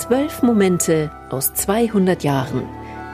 Zwölf 0.00 0.42
Momente 0.42 1.10
aus 1.28 1.52
200 1.52 2.24
Jahren. 2.24 2.62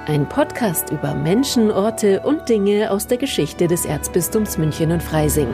Ein 0.06 0.28
Podcast 0.28 0.90
über 0.90 1.16
Menschen, 1.16 1.72
Orte 1.72 2.20
und 2.20 2.48
Dinge 2.48 2.92
aus 2.92 3.08
der 3.08 3.18
Geschichte 3.18 3.66
des 3.66 3.84
Erzbistums 3.84 4.56
München 4.56 4.92
und 4.92 5.02
Freising. 5.02 5.48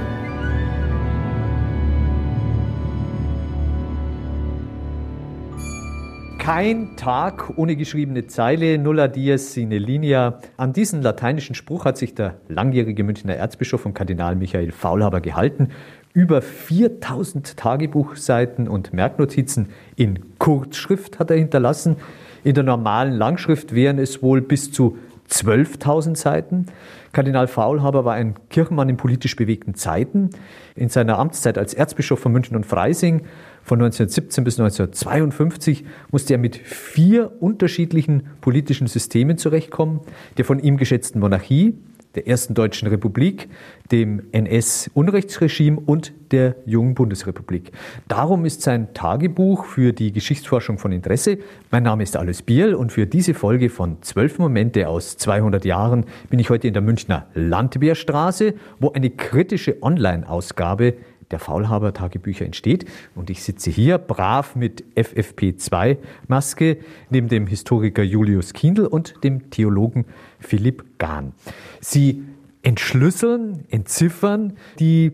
Kein 6.38 6.96
Tag 6.96 7.56
ohne 7.56 7.76
geschriebene 7.76 8.26
Zeile, 8.26 8.76
nulla 8.76 9.08
dies 9.08 9.54
sine 9.54 9.78
linea. 9.78 10.38
An 10.58 10.74
diesen 10.74 11.00
lateinischen 11.00 11.54
Spruch 11.54 11.86
hat 11.86 11.96
sich 11.96 12.14
der 12.14 12.34
langjährige 12.48 13.04
Münchner 13.04 13.36
Erzbischof 13.36 13.86
und 13.86 13.94
Kardinal 13.94 14.36
Michael 14.36 14.70
Faulhaber 14.70 15.22
gehalten. 15.22 15.68
Über 16.14 16.42
4000 16.42 17.56
Tagebuchseiten 17.56 18.68
und 18.68 18.92
Merknotizen 18.92 19.68
in 19.96 20.38
Kurzschrift 20.38 21.18
hat 21.18 21.30
er 21.30 21.38
hinterlassen. 21.38 21.96
In 22.44 22.54
der 22.54 22.64
normalen 22.64 23.14
Langschrift 23.14 23.74
wären 23.74 23.98
es 23.98 24.22
wohl 24.22 24.42
bis 24.42 24.70
zu 24.70 24.98
12.000 25.30 26.16
Seiten. 26.16 26.66
Kardinal 27.12 27.46
Faulhaber 27.46 28.04
war 28.04 28.12
ein 28.12 28.34
Kirchenmann 28.50 28.90
in 28.90 28.98
politisch 28.98 29.36
bewegten 29.36 29.74
Zeiten. 29.74 30.28
In 30.74 30.90
seiner 30.90 31.18
Amtszeit 31.18 31.56
als 31.56 31.72
Erzbischof 31.72 32.20
von 32.20 32.32
München 32.32 32.56
und 32.56 32.66
Freising 32.66 33.22
von 33.62 33.80
1917 33.80 34.44
bis 34.44 34.60
1952 34.60 35.86
musste 36.10 36.34
er 36.34 36.38
mit 36.38 36.56
vier 36.56 37.32
unterschiedlichen 37.40 38.24
politischen 38.42 38.86
Systemen 38.86 39.38
zurechtkommen. 39.38 40.00
Der 40.36 40.44
von 40.44 40.58
ihm 40.58 40.76
geschätzten 40.76 41.22
Monarchie, 41.22 41.74
der 42.14 42.26
ersten 42.26 42.54
Deutschen 42.54 42.88
Republik, 42.88 43.48
dem 43.90 44.22
NS-Unrechtsregime 44.32 45.80
und 45.84 46.12
der 46.30 46.56
jungen 46.66 46.94
Bundesrepublik. 46.94 47.72
Darum 48.08 48.44
ist 48.44 48.62
sein 48.62 48.94
Tagebuch 48.94 49.64
für 49.66 49.92
die 49.92 50.12
Geschichtsforschung 50.12 50.78
von 50.78 50.92
Interesse. 50.92 51.38
Mein 51.70 51.82
Name 51.82 52.02
ist 52.02 52.16
Alois 52.16 52.42
Biel 52.44 52.74
und 52.74 52.92
für 52.92 53.06
diese 53.06 53.34
Folge 53.34 53.68
von 53.68 54.00
Zwölf 54.02 54.38
Momente 54.38 54.88
aus 54.88 55.16
200 55.16 55.64
Jahren 55.64 56.06
bin 56.30 56.38
ich 56.38 56.50
heute 56.50 56.68
in 56.68 56.74
der 56.74 56.82
Münchner 56.82 57.26
Landwehrstraße, 57.34 58.54
wo 58.80 58.92
eine 58.92 59.10
kritische 59.10 59.82
Online-Ausgabe 59.82 60.94
der 61.32 61.38
Faulhaber-Tagebücher 61.38 62.44
entsteht. 62.44 62.84
Und 63.14 63.30
ich 63.30 63.42
sitze 63.42 63.70
hier 63.70 63.98
brav 63.98 64.54
mit 64.54 64.84
FFP2-Maske 64.96 66.76
neben 67.10 67.28
dem 67.28 67.46
Historiker 67.46 68.02
Julius 68.02 68.52
Kindl 68.52 68.86
und 68.86 69.14
dem 69.24 69.50
Theologen 69.50 70.04
Philipp 70.38 70.98
Gahn. 70.98 71.32
Sie 71.80 72.22
entschlüsseln, 72.62 73.64
entziffern 73.70 74.52
die 74.78 75.12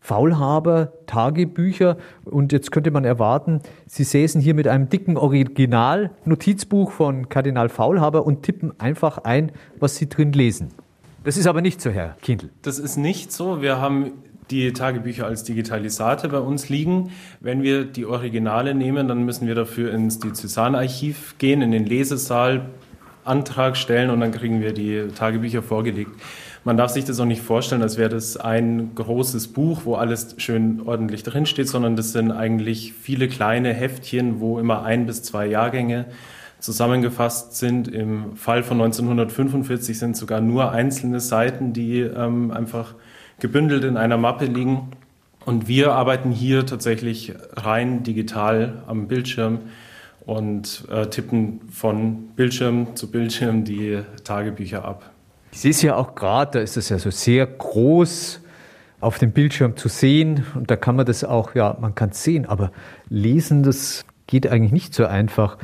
Faulhaber-Tagebücher. 0.00 1.96
Und 2.24 2.52
jetzt 2.52 2.72
könnte 2.72 2.90
man 2.90 3.04
erwarten, 3.04 3.60
Sie 3.86 4.04
säßen 4.04 4.40
hier 4.40 4.54
mit 4.54 4.66
einem 4.66 4.88
dicken 4.88 5.16
Original-Notizbuch 5.16 6.90
von 6.90 7.28
Kardinal 7.28 7.68
Faulhaber 7.68 8.26
und 8.26 8.42
tippen 8.42 8.72
einfach 8.80 9.18
ein, 9.18 9.52
was 9.78 9.96
Sie 9.96 10.08
drin 10.08 10.32
lesen. 10.32 10.68
Das 11.22 11.36
ist 11.36 11.46
aber 11.46 11.60
nicht 11.60 11.82
so, 11.82 11.90
Herr 11.90 12.16
Kindl. 12.22 12.48
Das 12.62 12.78
ist 12.78 12.96
nicht 12.96 13.30
so. 13.30 13.60
Wir 13.60 13.78
haben 13.78 14.12
die 14.50 14.72
Tagebücher 14.72 15.26
als 15.26 15.44
Digitalisate 15.44 16.28
bei 16.28 16.38
uns 16.38 16.68
liegen. 16.68 17.10
Wenn 17.40 17.62
wir 17.62 17.84
die 17.84 18.06
Originale 18.06 18.74
nehmen, 18.74 19.08
dann 19.08 19.24
müssen 19.24 19.46
wir 19.46 19.54
dafür 19.54 19.92
ins 19.92 20.18
Diözesanarchiv 20.18 21.36
gehen, 21.38 21.62
in 21.62 21.70
den 21.70 21.86
Lesesaal, 21.86 22.66
Antrag 23.24 23.76
stellen 23.76 24.10
und 24.10 24.20
dann 24.20 24.32
kriegen 24.32 24.60
wir 24.60 24.72
die 24.72 25.08
Tagebücher 25.14 25.62
vorgelegt. 25.62 26.10
Man 26.64 26.76
darf 26.76 26.90
sich 26.90 27.04
das 27.04 27.18
auch 27.20 27.26
nicht 27.26 27.42
vorstellen, 27.42 27.80
als 27.80 27.96
wäre 27.96 28.10
das 28.10 28.36
ein 28.36 28.94
großes 28.94 29.48
Buch, 29.48 29.82
wo 29.84 29.94
alles 29.94 30.34
schön 30.38 30.82
ordentlich 30.84 31.22
drinsteht, 31.22 31.68
sondern 31.68 31.96
das 31.96 32.12
sind 32.12 32.32
eigentlich 32.32 32.92
viele 32.92 33.28
kleine 33.28 33.72
Heftchen, 33.72 34.40
wo 34.40 34.58
immer 34.58 34.82
ein 34.82 35.06
bis 35.06 35.22
zwei 35.22 35.46
Jahrgänge 35.46 36.06
zusammengefasst 36.58 37.56
sind. 37.56 37.88
Im 37.88 38.36
Fall 38.36 38.62
von 38.62 38.80
1945 38.80 39.98
sind 39.98 40.16
sogar 40.16 40.42
nur 40.42 40.70
einzelne 40.72 41.20
Seiten, 41.20 41.72
die 41.72 42.00
ähm, 42.00 42.50
einfach 42.50 42.94
gebündelt 43.40 43.84
in 43.84 43.96
einer 43.96 44.16
Mappe 44.16 44.44
liegen. 44.46 44.92
Und 45.44 45.68
wir 45.68 45.92
arbeiten 45.92 46.30
hier 46.30 46.66
tatsächlich 46.66 47.34
rein 47.54 48.02
digital 48.02 48.82
am 48.86 49.08
Bildschirm 49.08 49.60
und 50.26 50.84
äh, 50.90 51.06
tippen 51.06 51.60
von 51.72 52.28
Bildschirm 52.36 52.94
zu 52.94 53.10
Bildschirm 53.10 53.64
die 53.64 54.00
Tagebücher 54.22 54.84
ab. 54.84 55.10
Ich 55.52 55.60
sehe 55.60 55.70
es 55.72 55.82
ja 55.82 55.96
auch 55.96 56.14
gerade, 56.14 56.52
da 56.52 56.60
ist 56.60 56.76
es 56.76 56.90
ja 56.90 56.98
so 56.98 57.10
sehr 57.10 57.46
groß 57.46 58.40
auf 59.00 59.18
dem 59.18 59.32
Bildschirm 59.32 59.76
zu 59.76 59.88
sehen 59.88 60.44
und 60.54 60.70
da 60.70 60.76
kann 60.76 60.94
man 60.94 61.06
das 61.06 61.24
auch, 61.24 61.54
ja, 61.54 61.76
man 61.80 61.94
kann 61.94 62.10
es 62.10 62.22
sehen, 62.22 62.46
aber 62.46 62.70
lesen, 63.08 63.62
das 63.62 64.04
geht 64.26 64.46
eigentlich 64.46 64.72
nicht 64.72 64.94
so 64.94 65.06
einfach. 65.06 65.58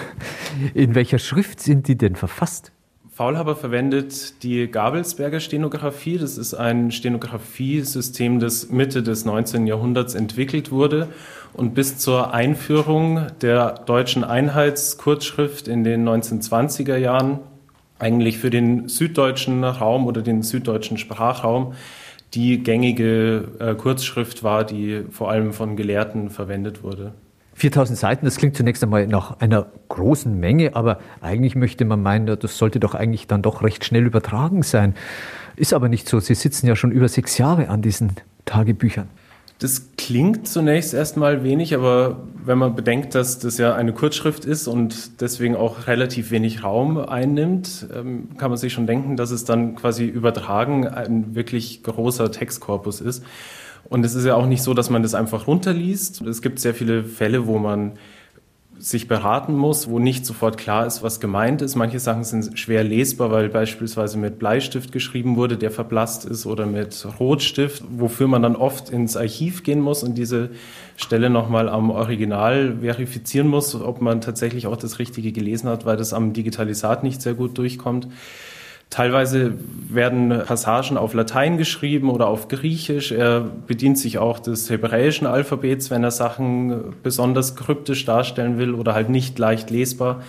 In 0.74 0.94
welcher 0.94 1.18
Schrift 1.18 1.60
sind 1.60 1.88
die 1.88 1.96
denn 1.96 2.16
verfasst? 2.16 2.72
Faulhaber 3.18 3.56
verwendet 3.56 4.44
die 4.44 4.70
Gabelsberger 4.70 5.40
Stenografie. 5.40 6.18
Das 6.18 6.38
ist 6.38 6.54
ein 6.54 6.92
Stenografiesystem, 6.92 8.38
das 8.38 8.70
Mitte 8.70 9.02
des 9.02 9.24
19. 9.24 9.66
Jahrhunderts 9.66 10.14
entwickelt 10.14 10.70
wurde 10.70 11.08
und 11.52 11.74
bis 11.74 11.98
zur 11.98 12.32
Einführung 12.32 13.26
der 13.40 13.72
deutschen 13.72 14.22
Einheitskurzschrift 14.22 15.66
in 15.66 15.82
den 15.82 16.08
1920er 16.08 16.96
Jahren 16.96 17.40
eigentlich 17.98 18.38
für 18.38 18.50
den 18.50 18.86
süddeutschen 18.88 19.64
Raum 19.64 20.06
oder 20.06 20.22
den 20.22 20.44
süddeutschen 20.44 20.96
Sprachraum 20.96 21.74
die 22.34 22.62
gängige 22.62 23.48
äh, 23.58 23.74
Kurzschrift 23.74 24.44
war, 24.44 24.62
die 24.62 25.02
vor 25.10 25.28
allem 25.28 25.52
von 25.52 25.74
Gelehrten 25.74 26.30
verwendet 26.30 26.84
wurde. 26.84 27.14
4000 27.58 27.98
Seiten, 27.98 28.24
das 28.24 28.36
klingt 28.36 28.56
zunächst 28.56 28.82
einmal 28.84 29.06
nach 29.08 29.40
einer 29.40 29.66
großen 29.88 30.38
Menge, 30.38 30.76
aber 30.76 31.00
eigentlich 31.20 31.56
möchte 31.56 31.84
man 31.84 32.00
meinen, 32.00 32.26
das 32.26 32.56
sollte 32.56 32.78
doch 32.78 32.94
eigentlich 32.94 33.26
dann 33.26 33.42
doch 33.42 33.62
recht 33.62 33.84
schnell 33.84 34.06
übertragen 34.06 34.62
sein. 34.62 34.94
Ist 35.56 35.74
aber 35.74 35.88
nicht 35.88 36.08
so. 36.08 36.20
Sie 36.20 36.34
sitzen 36.34 36.68
ja 36.68 36.76
schon 36.76 36.92
über 36.92 37.08
sechs 37.08 37.36
Jahre 37.36 37.68
an 37.68 37.82
diesen 37.82 38.12
Tagebüchern. 38.44 39.08
Das 39.58 39.88
klingt 39.96 40.46
zunächst 40.46 40.94
erstmal 40.94 41.42
wenig, 41.42 41.74
aber 41.74 42.22
wenn 42.44 42.58
man 42.58 42.76
bedenkt, 42.76 43.16
dass 43.16 43.40
das 43.40 43.58
ja 43.58 43.74
eine 43.74 43.92
Kurzschrift 43.92 44.44
ist 44.44 44.68
und 44.68 45.20
deswegen 45.20 45.56
auch 45.56 45.88
relativ 45.88 46.30
wenig 46.30 46.62
Raum 46.62 46.96
einnimmt, 46.96 47.88
ähm, 47.92 48.28
kann 48.38 48.50
man 48.52 48.56
sich 48.56 48.72
schon 48.72 48.86
denken, 48.86 49.16
dass 49.16 49.32
es 49.32 49.44
dann 49.44 49.74
quasi 49.74 50.04
übertragen 50.04 50.86
ein 50.86 51.34
wirklich 51.34 51.82
großer 51.82 52.30
Textkorpus 52.30 53.00
ist. 53.00 53.24
Und 53.88 54.04
es 54.04 54.14
ist 54.14 54.24
ja 54.24 54.34
auch 54.34 54.46
nicht 54.46 54.62
so, 54.62 54.74
dass 54.74 54.90
man 54.90 55.02
das 55.02 55.14
einfach 55.14 55.46
runterliest. 55.46 56.22
Es 56.22 56.42
gibt 56.42 56.58
sehr 56.58 56.74
viele 56.74 57.04
Fälle, 57.04 57.46
wo 57.46 57.58
man 57.58 57.92
sich 58.78 59.08
beraten 59.08 59.56
muss, 59.56 59.88
wo 59.88 59.98
nicht 59.98 60.24
sofort 60.24 60.56
klar 60.56 60.86
ist, 60.86 61.02
was 61.02 61.20
gemeint 61.20 61.62
ist. 61.62 61.74
Manche 61.74 61.98
Sachen 61.98 62.22
sind 62.24 62.58
schwer 62.58 62.84
lesbar, 62.84 63.30
weil 63.30 63.48
beispielsweise 63.48 64.18
mit 64.18 64.38
Bleistift 64.38 64.92
geschrieben 64.92 65.36
wurde, 65.36 65.56
der 65.56 65.70
verblasst 65.70 66.24
ist, 66.24 66.46
oder 66.46 66.64
mit 66.66 67.06
Rotstift, 67.18 67.82
wofür 67.90 68.28
man 68.28 68.42
dann 68.42 68.56
oft 68.56 68.90
ins 68.90 69.16
Archiv 69.16 69.64
gehen 69.64 69.80
muss 69.80 70.04
und 70.04 70.16
diese 70.16 70.50
Stelle 70.96 71.28
nochmal 71.28 71.68
am 71.68 71.90
Original 71.90 72.76
verifizieren 72.80 73.48
muss, 73.48 73.74
ob 73.74 74.00
man 74.00 74.20
tatsächlich 74.20 74.66
auch 74.66 74.76
das 74.76 74.98
Richtige 74.98 75.32
gelesen 75.32 75.68
hat, 75.68 75.84
weil 75.84 75.96
das 75.96 76.12
am 76.12 76.32
Digitalisat 76.32 77.02
nicht 77.02 77.20
sehr 77.20 77.34
gut 77.34 77.58
durchkommt. 77.58 78.06
Teilweise 78.90 79.52
werden 79.90 80.30
Passagen 80.46 80.96
auf 80.96 81.12
Latein 81.12 81.58
geschrieben 81.58 82.10
oder 82.10 82.26
auf 82.26 82.48
Griechisch. 82.48 83.12
Er 83.12 83.40
bedient 83.40 83.98
sich 83.98 84.18
auch 84.18 84.38
des 84.38 84.70
hebräischen 84.70 85.26
Alphabets, 85.26 85.90
wenn 85.90 86.02
er 86.04 86.10
Sachen 86.10 86.94
besonders 87.02 87.54
kryptisch 87.54 88.06
darstellen 88.06 88.58
will 88.58 88.74
oder 88.74 88.94
halt 88.94 89.10
nicht 89.10 89.38
leicht 89.38 89.70
lesbar. 89.70 90.22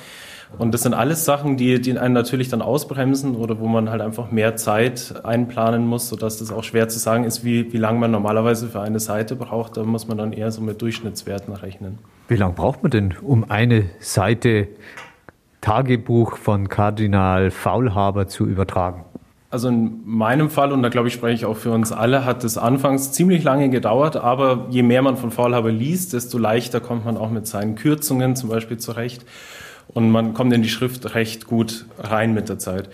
Und 0.57 0.73
das 0.73 0.81
sind 0.81 0.93
alles 0.93 1.25
Sachen, 1.25 1.57
die, 1.57 1.79
die 1.79 1.97
einen 1.97 2.13
natürlich 2.13 2.49
dann 2.49 2.61
ausbremsen 2.61 3.35
oder 3.35 3.59
wo 3.59 3.67
man 3.67 3.89
halt 3.89 4.01
einfach 4.01 4.31
mehr 4.31 4.55
Zeit 4.55 5.13
einplanen 5.23 5.85
muss, 5.85 6.09
sodass 6.09 6.39
das 6.39 6.51
auch 6.51 6.63
schwer 6.63 6.89
zu 6.89 6.97
sagen 6.97 7.23
ist, 7.23 7.43
wie, 7.43 7.71
wie 7.71 7.77
lange 7.77 7.99
man 7.99 8.11
normalerweise 8.11 8.67
für 8.67 8.81
eine 8.81 8.99
Seite 8.99 9.35
braucht. 9.35 9.77
Da 9.77 9.83
muss 9.83 10.07
man 10.07 10.17
dann 10.17 10.33
eher 10.33 10.51
so 10.51 10.61
mit 10.61 10.81
Durchschnittswerten 10.81 11.53
rechnen. 11.53 11.99
Wie 12.27 12.35
lange 12.35 12.53
braucht 12.53 12.81
man 12.81 12.91
denn, 12.91 13.13
um 13.21 13.49
eine 13.49 13.91
Seite 13.99 14.67
Tagebuch 15.61 16.37
von 16.37 16.69
Kardinal 16.69 17.51
Faulhaber 17.51 18.27
zu 18.27 18.45
übertragen? 18.45 19.03
Also 19.51 19.67
in 19.67 20.01
meinem 20.05 20.49
Fall, 20.51 20.71
und 20.71 20.83
da 20.83 20.89
glaube 20.89 21.07
ich, 21.07 21.13
spreche 21.15 21.33
ich 21.33 21.45
auch 21.45 21.57
für 21.57 21.71
uns 21.71 21.91
alle, 21.91 22.23
hat 22.23 22.43
es 22.43 22.57
anfangs 22.57 23.11
ziemlich 23.11 23.43
lange 23.43 23.69
gedauert, 23.69 24.15
aber 24.15 24.67
je 24.69 24.83
mehr 24.83 25.01
man 25.01 25.17
von 25.17 25.31
Faulhaber 25.31 25.71
liest, 25.71 26.13
desto 26.13 26.37
leichter 26.37 26.79
kommt 26.79 27.05
man 27.05 27.17
auch 27.17 27.31
mit 27.31 27.47
seinen 27.47 27.75
Kürzungen 27.75 28.35
zum 28.35 28.49
Beispiel 28.49 28.77
zurecht. 28.77 29.25
Und 29.87 30.11
man 30.11 30.35
kommt 30.35 30.53
in 30.53 30.61
die 30.61 30.69
Schrift 30.69 31.15
recht 31.15 31.47
gut 31.47 31.87
rein 31.97 32.35
mit 32.35 32.47
der 32.47 32.59
Zeit. 32.59 32.89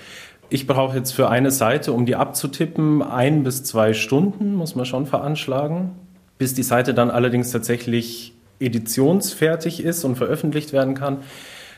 Ich 0.49 0.65
brauche 0.65 0.95
jetzt 0.95 1.11
für 1.11 1.27
eine 1.27 1.51
Seite, 1.51 1.91
um 1.91 2.05
die 2.05 2.15
abzutippen, 2.15 3.01
ein 3.01 3.43
bis 3.43 3.63
zwei 3.63 3.93
Stunden, 3.93 4.55
muss 4.55 4.75
man 4.75 4.85
schon 4.85 5.07
veranschlagen, 5.07 5.91
bis 6.37 6.53
die 6.53 6.63
Seite 6.63 6.93
dann 6.93 7.11
allerdings 7.11 7.51
tatsächlich 7.51 8.33
editionsfertig 8.61 9.83
ist 9.83 10.05
und 10.05 10.15
veröffentlicht 10.15 10.71
werden 10.71 10.93
kann 10.93 11.17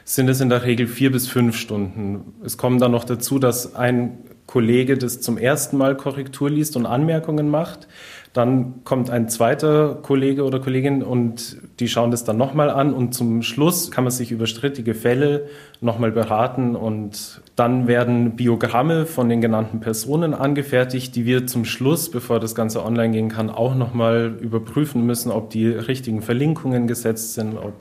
sind 0.08 0.30
es 0.30 0.40
in 0.40 0.48
der 0.48 0.64
Regel 0.64 0.88
vier 0.88 1.12
bis 1.12 1.28
fünf 1.28 1.58
Stunden. 1.58 2.34
Es 2.42 2.58
kommt 2.58 2.82
dann 2.82 2.94
noch 2.94 3.04
dazu, 3.04 3.40
dass 3.40 3.76
ein 3.76 4.20
Kollege 4.46 4.98
das 4.98 5.20
zum 5.20 5.38
ersten 5.38 5.76
Mal 5.76 5.98
Korrektur 5.98 6.50
liest 6.50 6.78
und 6.78 6.86
Anmerkungen 6.86 7.50
macht. 7.50 7.90
Dann 8.32 8.86
kommt 8.86 9.10
ein 9.10 9.28
zweiter 9.28 9.96
Kollege 9.96 10.46
oder 10.46 10.62
Kollegin 10.62 11.04
und 11.04 11.58
die 11.82 11.90
schauen 11.90 12.12
das 12.12 12.24
dann 12.24 12.38
nochmal 12.38 12.70
an 12.70 12.94
und 12.94 13.14
zum 13.14 13.42
Schluss 13.42 13.92
kann 13.92 14.06
man 14.06 14.12
sich 14.12 14.32
über 14.32 14.48
strittige 14.48 14.94
Fälle 14.94 15.48
nochmal 15.82 16.12
beraten 16.12 16.78
und 16.78 17.42
dann 17.58 17.88
werden 17.88 18.38
Biogramme 18.38 19.08
von 19.08 19.28
den 19.28 19.42
genannten 19.42 19.82
Personen 19.82 20.34
angefertigt, 20.34 21.18
die 21.18 21.26
wir 21.26 21.48
zum 21.48 21.66
Schluss, 21.66 22.10
bevor 22.10 22.40
das 22.40 22.56
Ganze 22.56 22.86
online 22.86 23.12
gehen 23.12 23.30
kann, 23.30 23.50
auch 23.50 23.76
nochmal 23.76 24.38
überprüfen 24.40 25.06
müssen, 25.06 25.32
ob 25.32 25.50
die 25.50 25.68
richtigen 25.68 26.22
Verlinkungen 26.22 26.88
gesetzt 26.88 27.34
sind, 27.34 27.58
ob 27.58 27.74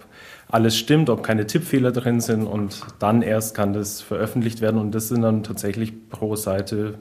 alles 0.48 0.76
stimmt, 0.76 1.10
ob 1.10 1.22
keine 1.22 1.46
Tippfehler 1.46 1.92
drin 1.92 2.20
sind 2.20 2.44
und 2.46 2.80
dann 2.98 3.22
erst 3.22 3.54
kann 3.54 3.72
das 3.72 4.00
veröffentlicht 4.00 4.60
werden 4.60 4.80
und 4.80 4.94
das 4.94 5.08
sind 5.08 5.22
dann 5.22 5.42
tatsächlich 5.42 6.08
pro 6.08 6.36
Seite 6.36 6.98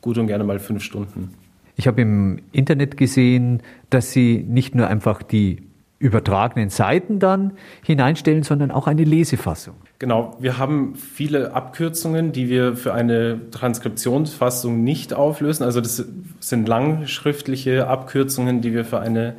gut 0.00 0.18
und 0.18 0.26
gerne 0.28 0.44
mal 0.44 0.58
fünf 0.58 0.82
Stunden. 0.82 1.34
Ich 1.76 1.86
habe 1.86 2.00
im 2.00 2.40
Internet 2.52 2.96
gesehen, 2.96 3.62
dass 3.90 4.10
Sie 4.10 4.44
nicht 4.46 4.74
nur 4.74 4.88
einfach 4.88 5.22
die 5.22 5.62
übertragenen 6.00 6.70
Seiten 6.70 7.18
dann 7.18 7.52
hineinstellen, 7.84 8.44
sondern 8.44 8.70
auch 8.70 8.86
eine 8.86 9.02
Lesefassung. 9.02 9.74
Genau, 9.98 10.36
wir 10.38 10.58
haben 10.58 10.94
viele 10.94 11.54
Abkürzungen, 11.54 12.30
die 12.30 12.48
wir 12.48 12.76
für 12.76 12.94
eine 12.94 13.40
Transkriptionsfassung 13.50 14.84
nicht 14.84 15.12
auflösen. 15.12 15.64
Also 15.64 15.80
das 15.80 16.04
sind 16.38 16.68
langschriftliche 16.68 17.88
Abkürzungen, 17.88 18.60
die 18.60 18.72
wir 18.72 18.84
für 18.84 19.00
eine 19.00 19.34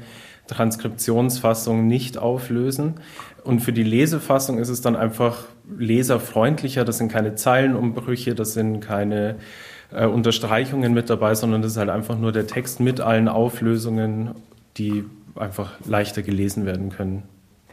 Transkriptionsfassung 0.47 1.87
nicht 1.87 2.17
auflösen. 2.17 2.95
Und 3.43 3.61
für 3.61 3.73
die 3.73 3.83
Lesefassung 3.83 4.57
ist 4.57 4.69
es 4.69 4.81
dann 4.81 4.95
einfach 4.95 5.45
leserfreundlicher. 5.77 6.85
Das 6.85 6.97
sind 6.97 7.11
keine 7.11 7.35
Zeilenumbrüche, 7.35 8.35
das 8.35 8.53
sind 8.53 8.81
keine 8.81 9.35
äh, 9.91 10.05
Unterstreichungen 10.05 10.93
mit 10.93 11.09
dabei, 11.09 11.35
sondern 11.35 11.61
das 11.61 11.73
ist 11.73 11.77
halt 11.77 11.89
einfach 11.89 12.17
nur 12.17 12.31
der 12.31 12.47
Text 12.47 12.79
mit 12.79 13.01
allen 13.01 13.27
Auflösungen, 13.27 14.31
die 14.77 15.05
einfach 15.35 15.73
leichter 15.85 16.21
gelesen 16.21 16.65
werden 16.65 16.89
können. 16.89 17.23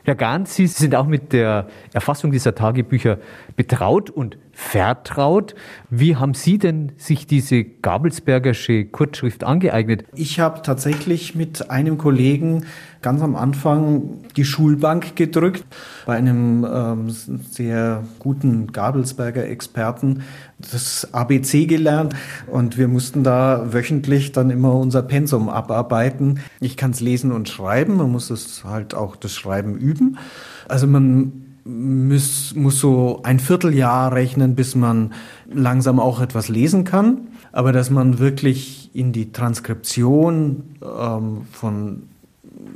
Herr 0.06 0.14
Gahn, 0.14 0.46
Sie 0.46 0.68
sind 0.68 0.94
auch 0.94 1.08
mit 1.08 1.32
der 1.32 1.66
Erfassung 1.92 2.30
dieser 2.30 2.54
Tagebücher 2.54 3.18
betraut 3.56 4.08
und 4.08 4.38
vertraut. 4.52 5.56
Wie 5.90 6.14
haben 6.14 6.32
Sie 6.32 6.58
denn 6.58 6.92
sich 6.96 7.26
diese 7.26 7.64
Gabelsbergersche 7.64 8.84
Kurzschrift 8.84 9.42
angeeignet? 9.42 10.04
Ich 10.14 10.38
habe 10.38 10.62
tatsächlich 10.62 11.34
mit 11.34 11.70
einem 11.72 11.98
Kollegen 11.98 12.66
ganz 13.06 13.22
am 13.22 13.36
Anfang 13.36 14.24
die 14.36 14.44
Schulbank 14.44 15.14
gedrückt 15.14 15.64
bei 16.06 16.16
einem 16.16 16.66
ähm, 16.68 17.08
sehr 17.08 18.02
guten 18.18 18.72
Gabelsberger 18.72 19.46
Experten 19.46 20.24
das 20.58 21.14
ABC 21.14 21.66
gelernt 21.66 22.16
und 22.48 22.76
wir 22.76 22.88
mussten 22.88 23.22
da 23.22 23.72
wöchentlich 23.72 24.32
dann 24.32 24.50
immer 24.50 24.74
unser 24.74 25.02
Pensum 25.02 25.48
abarbeiten. 25.48 26.40
Ich 26.58 26.76
kann 26.76 26.90
es 26.90 27.00
lesen 27.00 27.30
und 27.30 27.48
schreiben, 27.48 27.96
man 27.96 28.10
muss 28.10 28.30
es 28.30 28.64
halt 28.64 28.92
auch 28.96 29.14
das 29.14 29.36
Schreiben 29.36 29.76
üben. 29.76 30.18
Also 30.66 30.88
man 30.88 31.60
muss, 31.64 32.56
muss 32.56 32.80
so 32.80 33.20
ein 33.22 33.38
Vierteljahr 33.38 34.14
rechnen, 34.14 34.56
bis 34.56 34.74
man 34.74 35.12
langsam 35.48 36.00
auch 36.00 36.20
etwas 36.20 36.48
lesen 36.48 36.82
kann. 36.82 37.28
Aber 37.52 37.70
dass 37.70 37.88
man 37.88 38.18
wirklich 38.18 38.90
in 38.94 39.12
die 39.12 39.30
Transkription 39.30 40.64
ähm, 40.82 41.42
von 41.52 42.02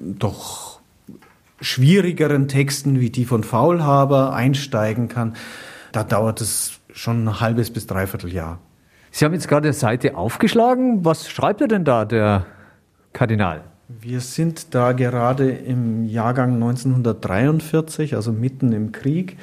doch 0.00 0.81
schwierigeren 1.61 2.49
Texten 2.49 3.00
wie 3.00 3.11
die 3.11 3.25
von 3.25 3.44
Faulhaber 3.44 4.32
einsteigen 4.32 5.08
kann, 5.08 5.35
da 5.93 6.05
dauert 6.05 6.41
es 6.41 6.81
schon 6.93 7.25
ein 7.25 7.41
halbes 7.41 7.70
bis 7.70 7.87
dreiviertel 7.87 8.32
Jahr. 8.32 8.58
Sie 9.11 9.25
haben 9.25 9.35
jetzt 9.35 9.49
gerade 9.49 9.69
eine 9.69 9.75
Seite 9.75 10.17
aufgeschlagen. 10.17 11.05
Was 11.05 11.29
schreibt 11.29 11.61
er 11.61 11.69
denn 11.69 11.85
da, 11.85 12.05
der 12.05 12.47
Kardinal? 13.12 13.62
Wir 13.88 14.20
sind 14.20 14.73
da 14.75 14.93
gerade 14.93 15.50
im 15.50 16.05
Jahrgang 16.05 16.55
1943, 16.55 18.14
also 18.14 18.31
mitten 18.31 18.73
im 18.73 18.93
Krieg. 18.93 19.37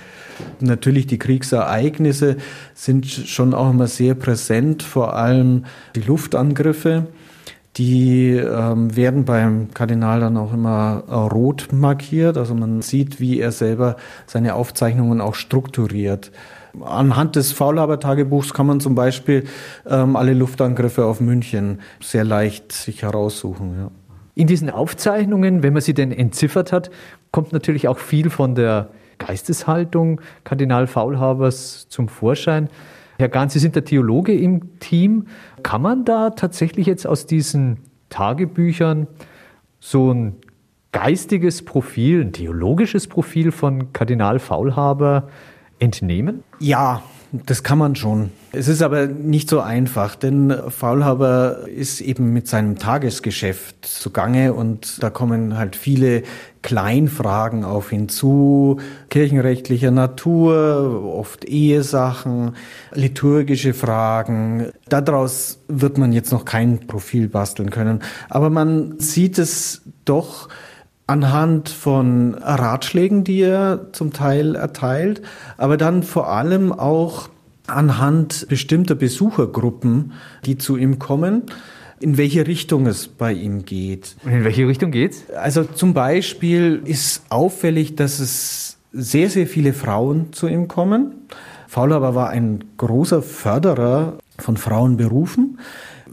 Natürlich 0.61 1.05
die 1.05 1.19
Kriegsereignisse 1.19 2.37
sind 2.73 3.05
schon 3.07 3.53
auch 3.53 3.71
immer 3.71 3.87
sehr 3.87 4.15
präsent, 4.15 4.83
vor 4.83 5.15
allem 5.15 5.65
die 5.95 6.01
Luftangriffe. 6.01 7.07
Die 7.77 8.31
ähm, 8.31 8.95
werden 8.95 9.25
beim 9.25 9.71
Kardinal 9.73 10.19
dann 10.19 10.37
auch 10.37 10.51
immer 10.51 11.03
äh, 11.07 11.13
rot 11.13 11.67
markiert. 11.71 12.37
Also 12.37 12.55
man 12.55 12.81
sieht, 12.81 13.19
wie 13.19 13.39
er 13.39 13.51
selber 13.51 13.97
seine 14.25 14.55
Aufzeichnungen 14.55 15.21
auch 15.21 15.35
strukturiert. 15.35 16.31
Anhand 16.83 17.35
des 17.35 17.51
Faulhaber-Tagebuchs 17.51 18.53
kann 18.53 18.67
man 18.67 18.79
zum 18.79 18.95
Beispiel 18.95 19.43
ähm, 19.87 20.15
alle 20.15 20.33
Luftangriffe 20.33 21.05
auf 21.05 21.19
München 21.21 21.79
sehr 22.01 22.23
leicht 22.23 22.71
sich 22.71 23.03
heraussuchen. 23.03 23.75
Ja. 23.79 23.91
In 24.35 24.47
diesen 24.47 24.69
Aufzeichnungen, 24.69 25.63
wenn 25.63 25.73
man 25.73 25.81
sie 25.81 25.93
denn 25.93 26.11
entziffert 26.11 26.71
hat, 26.71 26.91
kommt 27.31 27.53
natürlich 27.53 27.87
auch 27.87 27.97
viel 27.97 28.29
von 28.29 28.55
der 28.55 28.89
Geisteshaltung 29.17 30.21
Kardinal 30.43 30.87
Faulhabers 30.87 31.87
zum 31.89 32.07
Vorschein. 32.07 32.69
Herr 33.17 33.29
Gahn, 33.29 33.49
Sie 33.49 33.59
sind 33.59 33.75
der 33.75 33.83
Theologe 33.83 34.33
im 34.33 34.79
Team. 34.79 35.27
Kann 35.63 35.81
man 35.81 36.05
da 36.05 36.29
tatsächlich 36.31 36.85
jetzt 36.85 37.07
aus 37.07 37.25
diesen 37.25 37.79
Tagebüchern 38.09 39.07
so 39.79 40.13
ein 40.13 40.35
geistiges 40.91 41.65
Profil, 41.65 42.21
ein 42.21 42.31
theologisches 42.31 43.07
Profil 43.07 43.51
von 43.51 43.91
Kardinal 43.91 44.39
Faulhaber 44.39 45.29
entnehmen? 45.79 46.43
Ja, 46.59 47.01
das 47.31 47.63
kann 47.63 47.77
man 47.77 47.95
schon. 47.95 48.31
Es 48.53 48.67
ist 48.67 48.81
aber 48.81 49.07
nicht 49.07 49.49
so 49.49 49.59
einfach, 49.59 50.15
denn 50.15 50.53
Faulhaber 50.69 51.67
ist 51.67 51.99
eben 52.01 52.31
mit 52.31 52.47
seinem 52.47 52.77
Tagesgeschäft 52.77 53.85
zugange 53.85 54.53
und 54.53 55.03
da 55.03 55.09
kommen 55.09 55.57
halt 55.57 55.75
viele 55.75 56.23
Kleinfragen 56.61 57.63
auf 57.65 57.91
ihn 57.91 58.09
zu, 58.09 58.79
kirchenrechtlicher 59.09 59.91
Natur, 59.91 61.03
oft 61.03 61.45
Ehesachen, 61.45 62.55
liturgische 62.93 63.73
Fragen. 63.73 64.71
Daraus 64.89 65.59
wird 65.67 65.97
man 65.97 66.13
jetzt 66.13 66.31
noch 66.31 66.45
kein 66.45 66.87
Profil 66.87 67.27
basteln 67.27 67.69
können, 67.69 68.01
aber 68.29 68.49
man 68.49 68.99
sieht 68.99 69.37
es 69.37 69.81
doch, 70.05 70.49
anhand 71.07 71.69
von 71.69 72.35
Ratschlägen, 72.35 73.23
die 73.23 73.41
er 73.41 73.93
zum 73.93 74.11
Teil 74.13 74.55
erteilt, 74.55 75.21
aber 75.57 75.77
dann 75.77 76.03
vor 76.03 76.29
allem 76.29 76.71
auch 76.73 77.29
anhand 77.65 78.47
bestimmter 78.49 78.95
Besuchergruppen, 78.95 80.13
die 80.45 80.57
zu 80.57 80.77
ihm 80.77 80.99
kommen, 80.99 81.43
in 81.99 82.17
welche 82.17 82.45
Richtung 82.45 82.85
es 82.85 83.07
bei 83.07 83.33
ihm 83.33 83.65
geht. 83.65 84.15
Und 84.23 84.31
in 84.31 84.43
welche 84.43 84.67
Richtung 84.67 84.91
geht's? 84.91 85.23
Also 85.35 85.63
zum 85.63 85.93
Beispiel 85.93 86.81
ist 86.85 87.23
auffällig, 87.29 87.95
dass 87.95 88.19
es 88.19 88.77
sehr, 88.91 89.29
sehr 89.29 89.47
viele 89.47 89.73
Frauen 89.73 90.33
zu 90.33 90.47
ihm 90.47 90.67
kommen. 90.67 91.13
Faulhaber 91.67 92.15
war 92.15 92.29
ein 92.29 92.63
großer 92.77 93.21
Förderer 93.21 94.17
von 94.37 94.57
Frauenberufen. 94.57 95.59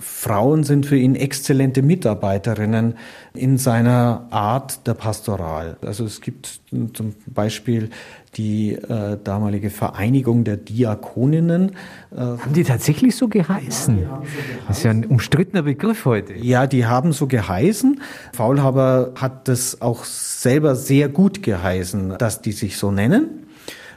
Frauen 0.05 0.65
sind 0.65 0.85
für 0.85 0.97
ihn 0.99 1.15
exzellente 1.15 1.81
Mitarbeiterinnen 1.81 2.95
in 3.33 3.57
seiner 3.57 4.27
Art 4.31 4.87
der 4.87 4.93
Pastoral. 4.93 5.79
Also 5.81 6.05
es 6.05 6.21
gibt 6.21 6.61
zum 6.93 7.15
Beispiel 7.27 7.89
die 8.37 8.73
äh, 8.73 9.17
damalige 9.23 9.71
Vereinigung 9.71 10.45
der 10.45 10.59
Diakoninnen. 10.59 11.71
Äh, 12.13 12.17
haben 12.17 12.53
die 12.53 12.65
tatsächlich 12.65 13.17
so 13.17 13.29
geheißen? 13.29 14.03
Ja, 14.03 14.17
so 14.17 14.21
geheißen? 14.21 14.65
Das 14.69 14.79
ist 14.79 14.85
ja 14.85 14.91
ein 14.91 15.07
umstrittener 15.07 15.63
Begriff 15.63 16.05
heute. 16.05 16.35
Ja, 16.35 16.67
die 16.67 16.85
haben 16.85 17.13
so 17.13 17.27
geheißen. 17.27 18.03
Faulhaber 18.35 19.13
hat 19.17 19.49
das 19.49 19.81
auch 19.81 20.05
selber 20.05 20.77
sehr 20.77 21.09
gut 21.09 21.43
geheißen, 21.43 22.17
dass 22.19 22.43
die 22.43 22.53
sich 22.53 22.77
so 22.77 22.91
nennen. 22.91 23.44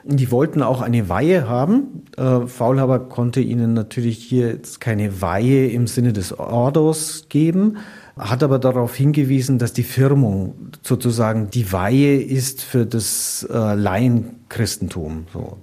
Die 0.09 0.31
wollten 0.31 0.63
auch 0.63 0.81
eine 0.81 1.09
Weihe 1.09 1.49
haben. 1.49 2.03
Äh, 2.15 2.47
Faulhaber 2.47 2.99
konnte 2.99 3.41
ihnen 3.41 3.73
natürlich 3.73 4.19
hier 4.19 4.47
jetzt 4.47 4.79
keine 4.79 5.21
Weihe 5.21 5.69
im 5.69 5.85
Sinne 5.85 6.13
des 6.13 6.39
Ordos 6.39 7.25
geben, 7.27 7.77
hat 8.17 8.41
aber 8.41 8.57
darauf 8.57 8.95
hingewiesen, 8.95 9.59
dass 9.59 9.73
die 9.73 9.83
Firmung 9.83 10.55
sozusagen 10.81 11.49
die 11.49 11.73
Weihe 11.73 12.21
ist 12.21 12.61
für 12.61 12.85
das 12.85 13.45
äh, 13.51 13.73
Laienchristentum. 13.73 15.25
So. 15.33 15.57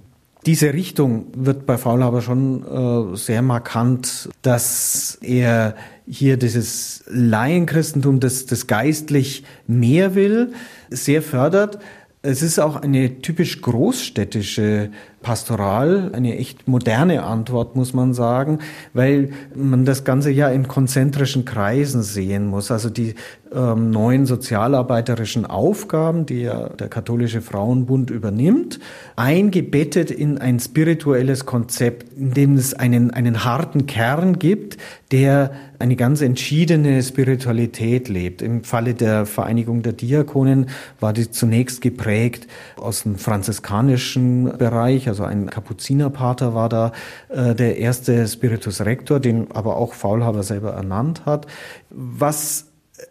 Diese 0.45 0.73
Richtung 0.73 1.25
wird 1.35 1.65
bei 1.65 1.79
Faulhaber 1.79 2.21
schon 2.21 3.13
äh, 3.13 3.17
sehr 3.17 3.41
markant, 3.41 4.29
dass 4.43 5.17
er 5.23 5.75
hier 6.07 6.37
dieses 6.37 7.03
Laienchristentum, 7.07 8.19
das, 8.19 8.45
das 8.45 8.67
geistlich 8.67 9.43
mehr 9.65 10.13
will, 10.13 10.53
sehr 10.91 11.23
fördert. 11.23 11.79
Es 12.25 12.41
ist 12.41 12.57
auch 12.57 12.77
eine 12.77 13.21
typisch 13.21 13.61
großstädtische 13.61 14.89
Pastoral, 15.25 16.11
eine 16.13 16.37
echt 16.37 16.67
moderne 16.67 17.23
Antwort, 17.23 17.75
muss 17.75 17.95
man 17.95 18.13
sagen, 18.13 18.59
weil 18.93 19.31
man 19.55 19.83
das 19.83 20.03
Ganze 20.03 20.29
ja 20.29 20.49
in 20.49 20.67
konzentrischen 20.67 21.45
Kreisen 21.45 22.03
sehen 22.03 22.45
muss. 22.45 22.69
Also 22.69 22.91
die, 22.91 23.15
ähm, 23.55 23.89
neuen 23.89 24.25
sozialarbeiterischen 24.25 25.45
Aufgaben, 25.45 26.25
die 26.25 26.41
ja 26.41 26.69
der 26.69 26.89
katholische 26.89 27.41
Frauenbund 27.41 28.09
übernimmt, 28.09 28.79
eingebettet 29.15 30.11
in 30.11 30.37
ein 30.37 30.59
spirituelles 30.59 31.45
Konzept, 31.45 32.17
in 32.17 32.33
dem 32.33 32.55
es 32.55 32.73
einen, 32.73 33.11
einen 33.11 33.45
harten 33.45 33.85
Kern 33.85 34.39
gibt, 34.39 34.77
der 35.11 35.51
eine 35.79 35.95
ganz 35.95 36.21
entschiedene 36.21 37.01
Spiritualität 37.03 38.09
lebt. 38.09 38.41
Im 38.41 38.63
Falle 38.63 38.93
der 38.93 39.25
Vereinigung 39.25 39.83
der 39.83 39.93
Diakonen 39.93 40.69
war 40.99 41.13
die 41.13 41.29
zunächst 41.29 41.81
geprägt 41.81 42.47
aus 42.77 43.03
dem 43.03 43.15
franziskanischen 43.15 44.57
Bereich, 44.57 45.07
also 45.15 45.23
ein 45.23 45.49
Kapuzinerpater 45.49 46.53
war 46.53 46.67
da 46.67 46.91
äh, 47.29 47.55
der 47.55 47.77
erste 47.77 48.27
Spiritus 48.27 48.81
Rector, 48.81 49.21
den 49.21 49.49
aber 49.51 49.77
auch 49.77 49.93
Faulhaber 49.93 50.43
selber 50.43 50.73
ernannt 50.73 51.25
hat. 51.25 51.47
Was 51.89 52.65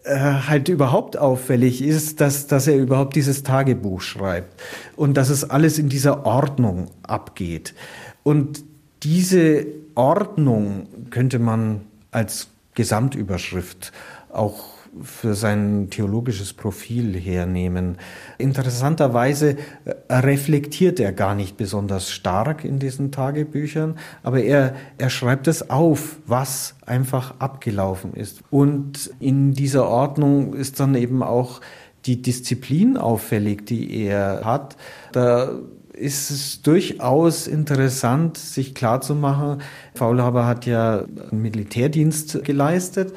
äh, 0.04 0.18
halt 0.18 0.68
überhaupt 0.68 1.16
auffällig 1.16 1.82
ist, 1.82 2.20
dass, 2.20 2.46
dass 2.46 2.66
er 2.66 2.76
überhaupt 2.76 3.16
dieses 3.16 3.42
Tagebuch 3.42 4.02
schreibt 4.02 4.60
und 4.96 5.16
dass 5.16 5.30
es 5.30 5.48
alles 5.48 5.78
in 5.78 5.88
dieser 5.88 6.26
Ordnung 6.26 6.88
abgeht. 7.02 7.74
Und 8.22 8.64
diese 9.02 9.64
Ordnung 9.94 10.88
könnte 11.08 11.38
man 11.38 11.80
als 12.10 12.48
Gesamtüberschrift 12.74 13.92
auch 14.30 14.73
für 15.02 15.34
sein 15.34 15.88
theologisches 15.90 16.52
Profil 16.52 17.14
hernehmen. 17.14 17.98
Interessanterweise 18.38 19.56
äh, 19.84 20.14
reflektiert 20.14 21.00
er 21.00 21.12
gar 21.12 21.34
nicht 21.34 21.56
besonders 21.56 22.10
stark 22.10 22.64
in 22.64 22.78
diesen 22.78 23.12
Tagebüchern, 23.12 23.96
aber 24.22 24.40
er, 24.40 24.74
er 24.98 25.10
schreibt 25.10 25.48
es 25.48 25.70
auf, 25.70 26.18
was 26.26 26.76
einfach 26.86 27.34
abgelaufen 27.38 28.14
ist. 28.14 28.42
Und 28.50 29.10
in 29.20 29.52
dieser 29.52 29.88
Ordnung 29.88 30.54
ist 30.54 30.80
dann 30.80 30.94
eben 30.94 31.22
auch 31.22 31.60
die 32.06 32.20
Disziplin 32.20 32.96
auffällig, 32.96 33.66
die 33.66 34.04
er 34.04 34.42
hat. 34.44 34.76
Da 35.12 35.50
ist 35.92 36.30
es 36.30 36.62
durchaus 36.62 37.46
interessant, 37.46 38.36
sich 38.36 38.74
klarzumachen, 38.74 39.62
Faulhaber 39.94 40.46
hat 40.46 40.66
ja 40.66 41.04
Militärdienst 41.30 42.44
geleistet 42.44 43.14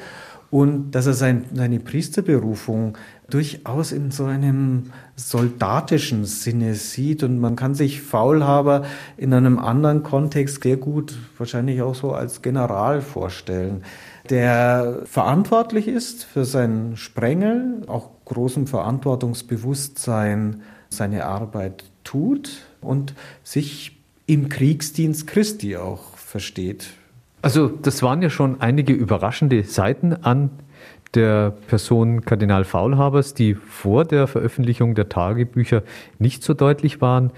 und 0.50 0.92
dass 0.92 1.06
er 1.06 1.12
sein, 1.12 1.44
seine 1.52 1.78
Priesterberufung 1.78 2.96
durchaus 3.28 3.92
in 3.92 4.10
so 4.10 4.24
einem 4.24 4.84
soldatischen 5.16 6.24
Sinne 6.24 6.74
sieht 6.74 7.22
und 7.22 7.38
man 7.38 7.54
kann 7.56 7.74
sich 7.74 8.00
Faulhaber 8.00 8.84
in 9.18 9.34
einem 9.34 9.58
anderen 9.58 10.02
Kontext 10.02 10.62
sehr 10.62 10.78
gut 10.78 11.18
wahrscheinlich 11.36 11.82
auch 11.82 11.94
so 11.94 12.12
als 12.12 12.40
General 12.40 13.02
vorstellen, 13.02 13.82
der 14.30 15.02
verantwortlich 15.04 15.88
ist 15.88 16.24
für 16.24 16.44
seinen 16.44 16.96
Sprengel, 16.96 17.82
auch 17.86 18.10
großem 18.24 18.66
Verantwortungsbewusstsein 18.66 20.62
seine 20.88 21.26
Arbeit 21.26 21.84
tut 22.04 22.62
und 22.80 23.14
sich 23.42 24.00
im 24.26 24.48
Kriegsdienst 24.48 25.26
Christi 25.26 25.76
auch 25.76 26.16
versteht. 26.16 26.88
Also 27.40 27.68
das 27.68 28.02
waren 28.02 28.20
ja 28.20 28.30
schon 28.30 28.60
einige 28.60 28.92
überraschende 28.92 29.62
Seiten 29.62 30.12
an 30.12 30.50
der 31.14 31.52
Person 31.68 32.24
Kardinal 32.24 32.64
Faulhabers, 32.64 33.32
die 33.32 33.54
vor 33.54 34.04
der 34.04 34.26
Veröffentlichung 34.26 34.94
der 34.94 35.08
Tagebücher 35.08 35.82
nicht 36.18 36.42
so 36.42 36.52
deutlich 36.52 37.00
waren. 37.00 37.32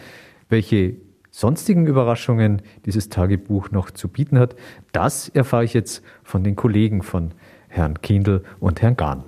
Welche 0.48 0.96
sonstigen 1.30 1.86
Überraschungen 1.86 2.62
dieses 2.86 3.10
Tagebuch 3.10 3.70
noch 3.70 3.90
zu 3.90 4.08
bieten 4.08 4.38
hat, 4.38 4.56
das 4.92 5.28
erfahre 5.28 5.64
ich 5.64 5.74
jetzt 5.74 6.02
von 6.24 6.42
den 6.42 6.56
Kollegen 6.56 7.02
von 7.02 7.32
Herrn 7.68 8.00
Kindl 8.00 8.42
und 8.58 8.82
Herrn 8.82 8.96
Gahn. 8.96 9.22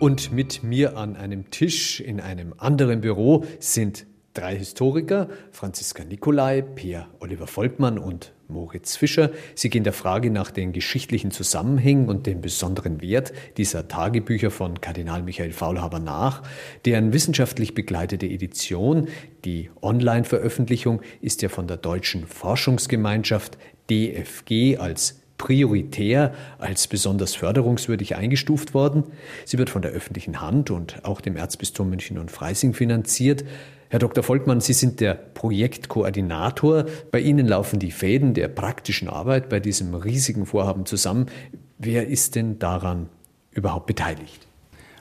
Und 0.00 0.32
mit 0.32 0.64
mir 0.64 0.96
an 0.96 1.14
einem 1.14 1.50
Tisch 1.50 2.00
in 2.00 2.20
einem 2.20 2.54
anderen 2.58 3.02
Büro 3.02 3.44
sind 3.60 4.06
Drei 4.34 4.56
Historiker, 4.56 5.28
Franziska 5.50 6.04
Nicolai, 6.04 6.62
Peer 6.62 7.06
Oliver 7.20 7.46
Volkmann 7.46 7.98
und 7.98 8.32
Moritz 8.48 8.96
Fischer. 8.96 9.30
Sie 9.54 9.68
gehen 9.68 9.84
der 9.84 9.92
Frage 9.92 10.30
nach 10.30 10.50
den 10.50 10.72
geschichtlichen 10.72 11.32
Zusammenhängen 11.32 12.08
und 12.08 12.26
dem 12.26 12.40
besonderen 12.40 13.02
Wert 13.02 13.34
dieser 13.58 13.88
Tagebücher 13.88 14.50
von 14.50 14.80
Kardinal 14.80 15.22
Michael 15.22 15.52
Faulhaber 15.52 15.98
nach. 15.98 16.42
Deren 16.86 17.12
wissenschaftlich 17.12 17.74
begleitete 17.74 18.24
Edition, 18.24 19.08
die 19.44 19.68
Online-Veröffentlichung, 19.82 21.02
ist 21.20 21.42
ja 21.42 21.50
von 21.50 21.66
der 21.66 21.76
Deutschen 21.76 22.26
Forschungsgemeinschaft 22.26 23.58
DFG 23.90 24.78
als 24.78 25.20
prioritär 25.36 26.32
als 26.58 26.86
besonders 26.86 27.34
förderungswürdig 27.34 28.14
eingestuft 28.14 28.74
worden. 28.74 29.04
Sie 29.44 29.58
wird 29.58 29.70
von 29.70 29.82
der 29.82 29.90
öffentlichen 29.90 30.40
Hand 30.40 30.70
und 30.70 31.04
auch 31.04 31.20
dem 31.20 31.36
Erzbistum 31.36 31.90
München 31.90 32.16
und 32.16 32.30
Freising 32.30 32.74
finanziert. 32.74 33.44
Herr 33.92 33.98
Dr. 33.98 34.24
Volkmann, 34.24 34.62
Sie 34.62 34.72
sind 34.72 35.00
der 35.00 35.12
Projektkoordinator. 35.12 36.86
Bei 37.10 37.20
Ihnen 37.20 37.46
laufen 37.46 37.78
die 37.78 37.90
Fäden 37.90 38.32
der 38.32 38.48
praktischen 38.48 39.06
Arbeit 39.06 39.50
bei 39.50 39.60
diesem 39.60 39.94
riesigen 39.94 40.46
Vorhaben 40.46 40.86
zusammen. 40.86 41.26
Wer 41.76 42.08
ist 42.08 42.34
denn 42.34 42.58
daran 42.58 43.10
überhaupt 43.50 43.84
beteiligt? 43.84 44.48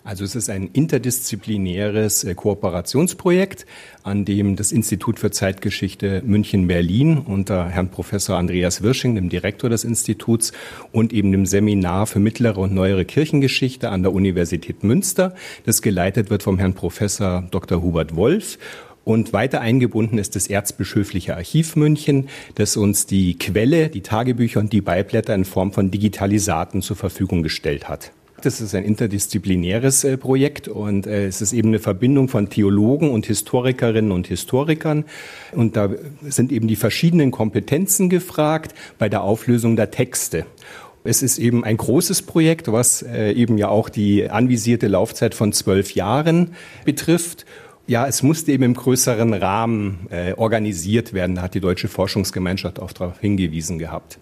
Also 0.04 0.24
es 0.24 0.36
ist 0.36 0.50
ein 0.50 0.68
interdisziplinäres 0.74 2.24
äh, 2.24 2.34
Kooperationsprojekt, 2.34 3.68
an 4.02 4.26
dem 4.26 4.56
das 4.56 4.72
Institut 4.72 5.20
für 5.20 5.30
Zeitgeschichte 5.30 6.24
München-Berlin 6.26 7.20
unter 7.20 7.70
Herrn 7.70 7.90
Professor 7.90 8.38
Andreas 8.38 8.82
Wirsching, 8.82 9.14
dem 9.14 9.30
Direktor 9.30 9.70
des 9.70 9.84
Instituts, 9.84 10.54
und 10.92 11.14
eben 11.14 11.32
dem 11.32 11.46
Seminar 11.46 12.08
für 12.08 12.20
mittlere 12.20 12.58
und 12.58 12.74
neuere 12.74 13.06
Kirchengeschichte 13.06 13.90
an 13.90 14.02
der 14.02 14.12
Universität 14.12 14.84
Münster, 14.84 15.36
das 15.66 15.84
geleitet 15.84 16.32
wird 16.32 16.42
vom 16.42 16.58
Herrn 16.58 16.74
Professor 16.74 17.44
Dr. 17.52 17.84
Hubert 17.84 18.16
Wolf. 18.16 18.58
Und 19.04 19.34
weiter 19.34 19.62
eingebunden 19.62 20.18
ist 20.18 20.36
das 20.36 20.48
Erzbischöfliche 20.48 21.36
Archiv 21.36 21.76
München, 21.76 22.30
das 22.56 22.76
uns 22.78 23.06
die 23.06 23.38
Quelle, 23.38 23.90
die 23.90 24.02
Tagebücher 24.02 24.60
und 24.60 24.74
die 24.74 24.82
Beiblätter 24.82 25.34
in 25.36 25.46
Form 25.46 25.74
von 25.74 25.92
Digitalisaten 25.92 26.82
zur 26.82 26.96
Verfügung 26.96 27.44
gestellt 27.44 27.88
hat. 27.90 28.12
Das 28.42 28.60
ist 28.60 28.74
ein 28.74 28.84
interdisziplinäres 28.84 30.04
äh, 30.04 30.18
Projekt 30.18 30.68
und 30.68 31.06
äh, 31.06 31.28
es 31.28 31.42
ist 31.42 31.54
eben 31.54 31.70
eine 31.70 31.80
Verbindung 31.80 32.28
von 32.28 32.50
Theologen 32.50 33.12
und 33.12 33.28
Historikerinnen 33.28 34.12
und 34.12 34.28
Historikern. 34.28 35.06
Und 35.52 35.76
da 35.76 35.90
sind 36.24 36.52
eben 36.52 36.68
die 36.68 36.76
verschiedenen 36.76 37.30
Kompetenzen 37.30 38.10
gefragt 38.10 38.74
bei 38.98 39.10
der 39.10 39.22
Auflösung 39.22 39.76
der 39.76 39.92
Texte. 39.92 40.46
Es 41.04 41.24
ist 41.24 41.38
eben 41.38 41.64
ein 41.64 41.78
großes 41.78 42.24
Projekt, 42.24 42.72
was 42.72 43.04
äh, 43.04 43.32
eben 43.32 43.58
ja 43.58 43.70
auch 43.70 43.90
die 43.90 44.30
anvisierte 44.30 44.88
Laufzeit 44.88 45.36
von 45.36 45.54
zwölf 45.54 45.94
Jahren 45.94 46.56
betrifft. 46.86 47.46
Ja, 47.88 48.08
es 48.08 48.24
musste 48.24 48.52
eben 48.52 48.64
im 48.64 48.74
größeren 48.74 49.34
Rahmen 49.34 50.08
äh, 50.10 50.34
organisiert 50.34 51.14
werden. 51.14 51.36
Da 51.36 51.44
hat 51.44 51.56
die 51.56 51.60
Deutsche 51.60 51.88
Forschungsgemeinschaft 51.88 52.80
auch 52.80 52.92
darauf 52.92 53.20
hingewiesen 53.20 53.80
gehabt. 53.80 54.20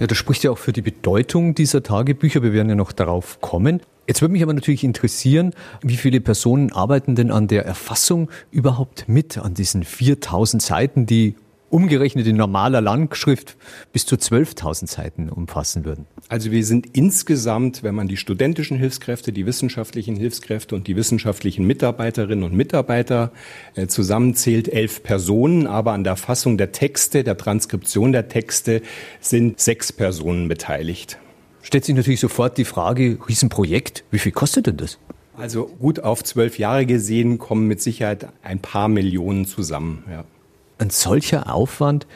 Ja, 0.00 0.06
das 0.06 0.16
spricht 0.16 0.42
ja 0.44 0.50
auch 0.50 0.58
für 0.58 0.72
die 0.72 0.80
Bedeutung 0.80 1.54
dieser 1.54 1.82
Tagebücher. 1.82 2.42
Wir 2.42 2.54
werden 2.54 2.70
ja 2.70 2.74
noch 2.74 2.90
darauf 2.90 3.42
kommen. 3.42 3.82
Jetzt 4.08 4.22
würde 4.22 4.32
mich 4.32 4.42
aber 4.42 4.54
natürlich 4.54 4.82
interessieren, 4.82 5.52
wie 5.82 5.96
viele 5.96 6.22
Personen 6.22 6.72
arbeiten 6.72 7.14
denn 7.14 7.30
an 7.30 7.48
der 7.48 7.66
Erfassung 7.66 8.30
überhaupt 8.50 9.10
mit, 9.10 9.36
an 9.36 9.52
diesen 9.52 9.84
4000 9.84 10.62
Seiten, 10.62 11.04
die 11.04 11.34
umgerechnet 11.70 12.26
in 12.26 12.36
normaler 12.36 12.80
Langschrift 12.80 13.56
bis 13.92 14.04
zu 14.04 14.16
12.000 14.16 14.88
Seiten 14.88 15.30
umfassen 15.30 15.84
würden? 15.84 16.06
Also 16.28 16.50
wir 16.50 16.64
sind 16.64 16.96
insgesamt, 16.96 17.82
wenn 17.82 17.94
man 17.94 18.08
die 18.08 18.16
studentischen 18.16 18.76
Hilfskräfte, 18.76 19.32
die 19.32 19.46
wissenschaftlichen 19.46 20.16
Hilfskräfte 20.16 20.74
und 20.74 20.86
die 20.86 20.96
wissenschaftlichen 20.96 21.66
Mitarbeiterinnen 21.66 22.44
und 22.44 22.54
Mitarbeiter 22.54 23.32
äh, 23.74 23.86
zusammenzählt, 23.86 24.68
elf 24.68 25.02
Personen, 25.02 25.66
aber 25.66 25.92
an 25.92 26.04
der 26.04 26.16
Fassung 26.16 26.58
der 26.58 26.72
Texte, 26.72 27.24
der 27.24 27.36
Transkription 27.36 28.12
der 28.12 28.28
Texte 28.28 28.82
sind 29.20 29.60
sechs 29.60 29.92
Personen 29.92 30.48
beteiligt. 30.48 31.18
Stellt 31.62 31.84
sich 31.84 31.94
natürlich 31.94 32.20
sofort 32.20 32.58
die 32.58 32.64
Frage, 32.64 33.18
Riesenprojekt, 33.28 34.04
wie 34.10 34.18
viel 34.18 34.32
kostet 34.32 34.66
denn 34.66 34.76
das? 34.76 34.98
Also 35.36 35.66
gut 35.78 36.00
auf 36.00 36.24
zwölf 36.24 36.58
Jahre 36.58 36.84
gesehen 36.84 37.38
kommen 37.38 37.66
mit 37.66 37.80
Sicherheit 37.80 38.28
ein 38.42 38.58
paar 38.58 38.88
Millionen 38.88 39.46
zusammen. 39.46 40.04
Ja 40.10 40.24
ein 40.80 40.90
solcher 40.90 41.52
Aufwand 41.52 42.06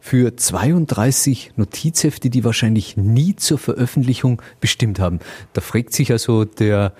für 0.00 0.36
32 0.36 1.52
Notizhefte, 1.56 2.28
die 2.28 2.44
wahrscheinlich 2.44 2.96
nie 2.96 3.36
zur 3.36 3.58
Veröffentlichung 3.58 4.42
bestimmt 4.60 4.98
haben. 4.98 5.20
Da 5.52 5.60
fragt 5.60 5.92
sich 5.94 6.12
also 6.12 6.44
der 6.44 6.92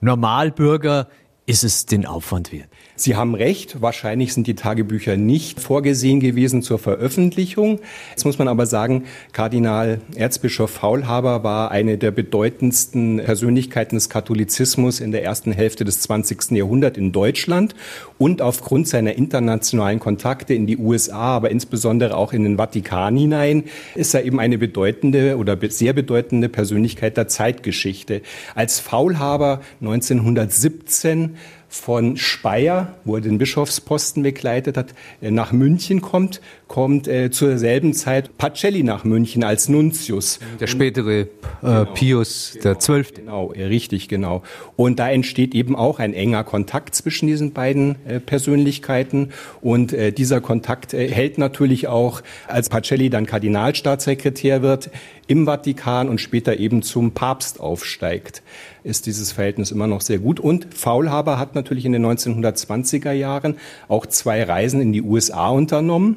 Normalbürger, 0.00 1.08
ist 1.48 1.64
es 1.64 1.86
den 1.86 2.04
Aufwand 2.04 2.52
wert? 2.52 2.68
Sie 2.94 3.16
haben 3.16 3.34
recht, 3.34 3.80
wahrscheinlich 3.80 4.34
sind 4.34 4.46
die 4.46 4.54
Tagebücher 4.54 5.16
nicht 5.16 5.60
vorgesehen 5.60 6.20
gewesen 6.20 6.62
zur 6.62 6.78
Veröffentlichung. 6.78 7.80
Jetzt 8.10 8.26
muss 8.26 8.38
man 8.38 8.48
aber 8.48 8.66
sagen, 8.66 9.04
Kardinal 9.32 10.02
Erzbischof 10.14 10.70
Faulhaber 10.70 11.44
war 11.44 11.70
eine 11.70 11.96
der 11.96 12.10
bedeutendsten 12.10 13.22
Persönlichkeiten 13.24 13.96
des 13.96 14.10
Katholizismus 14.10 15.00
in 15.00 15.10
der 15.10 15.24
ersten 15.24 15.52
Hälfte 15.52 15.86
des 15.86 16.00
20. 16.00 16.50
Jahrhunderts 16.50 16.98
in 16.98 17.12
Deutschland 17.12 17.74
und 18.18 18.42
aufgrund 18.42 18.86
seiner 18.86 19.14
internationalen 19.14 20.00
Kontakte 20.00 20.52
in 20.52 20.66
die 20.66 20.76
USA, 20.76 21.36
aber 21.36 21.50
insbesondere 21.50 22.14
auch 22.14 22.34
in 22.34 22.42
den 22.42 22.58
Vatikan 22.58 23.16
hinein, 23.16 23.64
ist 23.94 24.12
er 24.12 24.24
eben 24.24 24.38
eine 24.38 24.58
bedeutende 24.58 25.38
oder 25.38 25.56
sehr 25.70 25.94
bedeutende 25.94 26.50
Persönlichkeit 26.50 27.16
der 27.16 27.28
Zeitgeschichte. 27.28 28.20
Als 28.54 28.80
Faulhaber 28.80 29.62
1917 29.80 31.37
von 31.68 32.16
Speyer, 32.16 32.94
wo 33.04 33.16
er 33.16 33.20
den 33.20 33.36
Bischofsposten 33.36 34.22
begleitet 34.22 34.76
hat, 34.76 34.94
äh, 35.20 35.30
nach 35.30 35.52
München 35.52 36.00
kommt, 36.00 36.40
kommt 36.66 37.06
äh, 37.08 37.30
zur 37.30 37.58
selben 37.58 37.92
Zeit 37.92 38.38
Pacelli 38.38 38.82
nach 38.82 39.04
München 39.04 39.44
als 39.44 39.68
Nuntius. 39.68 40.38
Der 40.60 40.66
spätere 40.66 41.20
äh, 41.20 41.26
genau, 41.60 41.84
Pius 41.92 42.50
genau, 42.52 42.62
der 42.62 42.78
Zwölfte. 42.78 43.20
Genau, 43.20 43.46
richtig, 43.48 44.08
genau. 44.08 44.42
Und 44.76 44.98
da 44.98 45.10
entsteht 45.10 45.54
eben 45.54 45.76
auch 45.76 45.98
ein 45.98 46.14
enger 46.14 46.44
Kontakt 46.44 46.94
zwischen 46.94 47.26
diesen 47.26 47.52
beiden 47.52 47.96
äh, 48.06 48.18
Persönlichkeiten. 48.18 49.32
Und 49.60 49.92
äh, 49.92 50.10
dieser 50.12 50.40
Kontakt 50.40 50.94
äh, 50.94 51.08
hält 51.08 51.36
natürlich 51.36 51.86
auch, 51.86 52.22
als 52.46 52.70
Pacelli 52.70 53.10
dann 53.10 53.26
Kardinalstaatssekretär 53.26 54.62
wird, 54.62 54.90
im 55.28 55.46
Vatikan 55.46 56.08
und 56.08 56.20
später 56.20 56.58
eben 56.58 56.82
zum 56.82 57.12
Papst 57.12 57.60
aufsteigt, 57.60 58.42
ist 58.82 59.06
dieses 59.06 59.30
Verhältnis 59.30 59.70
immer 59.70 59.86
noch 59.86 60.00
sehr 60.00 60.18
gut. 60.18 60.40
Und 60.40 60.74
Faulhaber 60.74 61.38
hat 61.38 61.54
natürlich 61.54 61.84
in 61.84 61.92
den 61.92 62.04
1920er 62.04 63.12
Jahren 63.12 63.56
auch 63.86 64.06
zwei 64.06 64.42
Reisen 64.42 64.80
in 64.80 64.92
die 64.92 65.02
USA 65.02 65.50
unternommen 65.50 66.16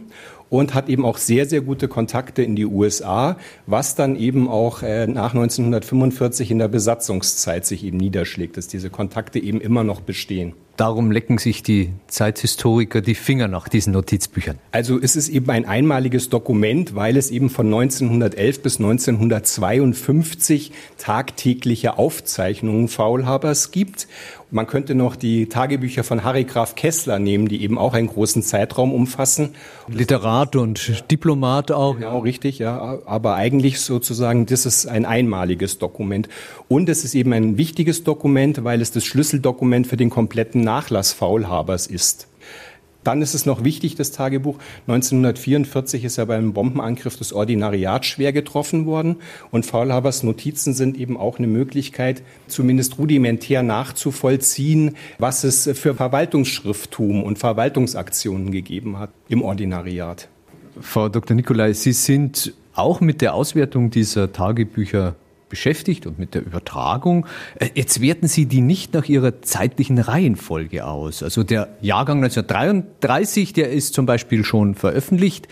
und 0.50 0.74
hat 0.74 0.90
eben 0.90 1.06
auch 1.06 1.18
sehr, 1.18 1.46
sehr 1.46 1.62
gute 1.62 1.88
Kontakte 1.88 2.44
in 2.44 2.56
die 2.56 2.66
USA, 2.66 3.38
was 3.68 3.96
dann 3.96 4.16
eben 4.18 4.50
auch 4.50 4.82
äh, 4.82 5.08
nach 5.08 5.34
1945 5.34 6.52
in 6.52 6.60
der 6.60 6.68
Besatzungszeit 6.68 7.66
sich 7.66 7.86
eben 7.86 7.98
niederschlägt, 7.98 8.58
dass 8.58 8.68
diese 8.68 8.90
Kontakte 8.90 9.40
eben 9.40 9.62
immer 9.62 9.84
noch 9.84 10.02
bestehen. 10.02 10.54
Darum 10.78 11.12
lecken 11.12 11.38
sich 11.38 11.64
die 11.64 11.92
Zeithistoriker 12.08 13.02
die 13.02 13.16
Finger 13.16 13.48
nach 13.48 13.68
diesen 13.68 13.94
Notizbüchern. 13.94 14.58
Also 14.72 15.00
es 15.00 15.16
ist 15.16 15.30
eben 15.30 15.50
ein 15.50 15.66
einmaliges 15.66 16.30
Dokument, 16.30 16.96
weil 16.96 17.18
es 17.18 17.30
eben 17.30 17.50
von 17.50 17.68
1911 17.68 18.64
bis 18.64 18.78
1952 18.78 20.72
tagtägliche 20.98 21.98
Aufzeichnungen 21.98 22.88
Faulhabers 22.88 23.72
gibt 23.72 24.08
man 24.52 24.68
könnte 24.68 24.96
noch 24.96 25.16
die 25.16 25.48
Tagebücher 25.48 26.04
von 26.04 26.26
Harry 26.26 26.44
Graf 26.44 26.76
Kessler 26.76 27.20
nehmen, 27.20 27.48
die 27.48 27.64
eben 27.64 27.78
auch 27.78 27.94
einen 27.94 28.08
großen 28.08 28.44
Zeitraum 28.44 28.94
umfassen. 28.94 29.56
Literat 29.88 30.58
und 30.58 31.10
Diplomat 31.10 31.72
auch. 31.72 31.96
Genau, 31.96 32.20
richtig, 32.20 32.60
ja. 32.60 33.00
Aber 33.06 33.36
eigentlich 33.36 33.80
sozusagen, 33.80 34.46
das 34.46 34.66
ist 34.66 34.88
ein 34.88 35.06
einmaliges 35.06 35.80
Dokument. 35.80 36.28
Und 36.68 36.90
es 36.90 37.06
ist 37.06 37.16
eben 37.16 37.32
ein 37.32 37.58
wichtiges 37.58 38.04
Dokument, 38.04 38.66
weil 38.66 38.82
es 38.82 38.92
das 38.92 39.06
Schlüsseldokument 39.06 39.88
für 39.88 39.98
den 39.98 40.10
kompletten 40.10 40.61
Nachlass 40.62 41.14
Faulhabers 41.14 41.88
ist. 41.88 42.28
Dann 43.04 43.22
ist 43.22 43.34
es 43.34 43.46
noch 43.46 43.64
wichtig, 43.64 43.96
das 43.96 44.12
Tagebuch. 44.12 44.60
1944 44.88 46.04
ist 46.04 46.18
ja 46.18 46.26
beim 46.26 46.54
Bombenangriff 46.54 47.18
das 47.18 47.34
Ordinariat 47.34 48.06
schwer 48.06 48.32
getroffen 48.32 48.86
worden. 48.86 49.18
Und 49.50 49.66
Faulhabers 49.66 50.22
Notizen 50.22 50.74
sind 50.74 50.98
eben 50.98 51.18
auch 51.18 51.40
eine 51.40 51.48
Möglichkeit, 51.48 52.22
zumindest 52.48 53.00
rudimentär 53.00 53.64
nachzuvollziehen, 53.64 54.96
was 55.18 55.44
es 55.44 55.70
für 55.74 55.96
Verwaltungsschrifttum 55.96 57.24
und 57.24 57.40
Verwaltungsaktionen 57.40 58.52
gegeben 58.52 59.00
hat 59.00 59.10
im 59.30 59.42
Ordinariat. 59.42 60.28
Frau 60.80 61.10
Dr. 61.10 61.36
Nikolai, 61.36 61.74
Sie 61.74 61.94
sind 61.94 62.54
auch 62.74 63.02
mit 63.02 63.22
der 63.22 63.34
Auswertung 63.34 63.90
dieser 63.90 64.32
Tagebücher 64.32 65.16
beschäftigt 65.52 66.08
und 66.08 66.18
mit 66.18 66.34
der 66.34 66.44
Übertragung. 66.44 67.28
Äh, 67.60 67.70
jetzt 67.76 68.02
werten 68.02 68.28
Sie 68.28 68.48
die 68.48 68.62
nicht 68.62 68.96
nach 68.96 69.06
ihrer 69.06 69.44
zeitlichen 69.44 70.00
Reihenfolge 70.00 70.88
aus. 70.88 71.22
Also 71.22 71.44
der 71.44 71.68
Jahrgang 71.82 72.24
1933, 72.24 73.54
der 73.54 73.70
ist 73.70 73.94
zum 73.94 74.08
Beispiel 74.08 74.44
schon 74.44 74.74
veröffentlicht. 74.74 75.48